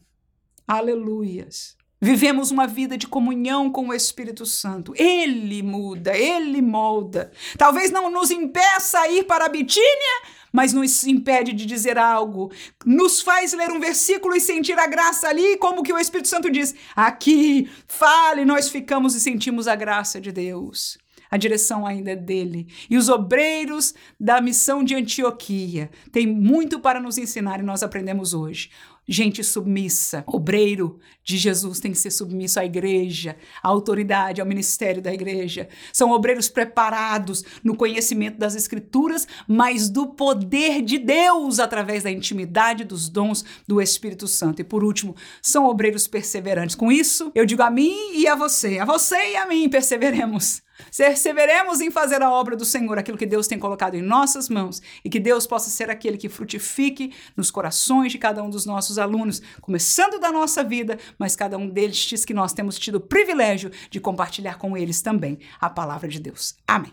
Aleluias. 0.67 1.77
Vivemos 2.01 2.53
uma 2.53 2.67
vida 2.67 2.97
de 2.97 3.09
comunhão 3.09 3.73
com 3.73 3.89
o 3.89 3.95
Espírito 3.95 4.47
Santo. 4.47 4.95
Ele 4.97 5.63
muda, 5.65 6.17
ele 6.17 6.63
molda. 6.63 7.33
Talvez 7.57 7.91
não 7.91 8.09
nos 8.09 8.31
impeça 8.31 9.01
a 9.01 9.09
ir 9.11 9.25
para 9.25 9.47
a 9.47 9.49
Bitínia, 9.49 10.23
mas 10.53 10.73
nos 10.73 11.05
impede 11.05 11.53
de 11.53 11.67
dizer 11.67 11.99
algo. 11.99 12.53
Nos 12.87 13.21
faz 13.21 13.53
ler 13.53 13.73
um 13.73 13.81
versículo 13.81 14.37
e 14.37 14.41
sentir 14.41 14.79
a 14.79 14.87
graça 14.87 15.29
ali, 15.29 15.57
como 15.57 15.83
que 15.83 15.93
o 15.93 15.99
Espírito 15.99 16.29
Santo 16.29 16.49
diz: 16.49 16.73
aqui, 16.95 17.69
fale, 17.89 18.45
nós 18.45 18.69
ficamos 18.69 19.17
e 19.17 19.21
sentimos 19.21 19.67
a 19.67 19.75
graça 19.75 20.21
de 20.21 20.31
Deus. 20.31 20.99
A 21.31 21.37
direção 21.37 21.87
ainda 21.87 22.13
é 22.13 22.17
dele. 22.17 22.67
E 22.89 22.97
os 22.97 23.09
obreiros 23.09 23.95
da 24.19 24.41
missão 24.41 24.83
de 24.83 24.95
Antioquia 24.95 25.91
têm 26.11 26.27
muito 26.27 26.81
para 26.81 27.01
nos 27.01 27.19
ensinar 27.19 27.61
e 27.61 27.63
nós 27.63 27.83
aprendemos 27.83 28.35
hoje 28.35 28.71
gente 29.09 29.43
submissa. 29.43 30.23
Obreiro 30.27 31.01
de 31.25 31.39
Jesus 31.39 31.81
tem 31.81 31.91
que 31.91 31.99
ser 31.99 32.11
submisso 32.11 32.61
à 32.61 32.65
igreja, 32.65 33.37
à 33.63 33.69
autoridade, 33.69 34.41
ao 34.41 34.47
ministério 34.47 35.01
da 35.01 35.13
igreja. 35.13 35.69
São 35.93 36.11
obreiros 36.11 36.51
preparados 36.51 37.43
no 37.65 37.75
conhecimento 37.75 38.37
das 38.37 38.55
escrituras, 38.55 39.27
mas 39.49 39.89
do 39.89 40.09
poder 40.09 40.83
de 40.83 40.99
Deus 40.99 41.59
através 41.59 42.03
da 42.03 42.11
intimidade 42.11 42.85
dos 42.85 43.09
dons 43.09 43.45
do 43.67 43.81
Espírito 43.81 44.29
Santo. 44.29 44.61
E 44.61 44.65
por 44.65 44.85
último, 44.85 45.17
são 45.41 45.65
obreiros 45.65 46.07
perseverantes. 46.07 46.77
Com 46.77 46.93
isso, 46.93 47.33
eu 47.35 47.47
digo 47.47 47.63
a 47.63 47.71
mim 47.71 48.13
e 48.15 48.27
a 48.27 48.35
você, 48.35 48.79
a 48.79 48.85
você 48.85 49.33
e 49.33 49.37
a 49.37 49.47
mim, 49.47 49.69
perseveremos. 49.71 50.68
Perseveremos 50.97 51.81
em 51.81 51.91
fazer 51.91 52.23
a 52.23 52.31
obra 52.31 52.57
do 52.57 52.65
Senhor, 52.65 52.99
aquilo 52.99 53.19
que 53.19 53.27
Deus 53.27 53.47
tem 53.47 53.59
colocado 53.59 53.95
em 53.95 54.03
nossas 54.03 54.49
mãos, 54.49 54.81
e 55.05 55.09
que 55.09 55.19
Deus 55.19 55.47
possa 55.47 55.71
ser 55.71 55.91
aquele 55.91 56.17
que 56.17 56.29
frutifique 56.29 57.13
nos 57.37 57.51
corações 57.51 58.13
de 58.13 58.19
cada 58.19 58.43
um 58.43 58.51
dos 58.51 58.67
nossos 58.67 58.99
alunos, 58.99 59.41
começando 59.61 60.19
da 60.19 60.31
nossa 60.31 60.63
vida, 60.63 60.99
mas 61.19 61.35
cada 61.35 61.57
um 61.57 61.69
deles 61.69 62.25
que 62.25 62.35
nós 62.35 62.53
temos 62.53 62.79
tido 62.79 62.97
o 62.97 63.01
privilégio 63.01 63.71
de 63.91 64.01
compartilhar 64.01 64.59
com 64.59 64.77
eles 64.77 65.01
também 65.01 65.39
a 65.61 65.71
palavra 65.71 66.09
de 66.09 66.21
Deus. 66.21 66.57
Amém. 66.67 66.93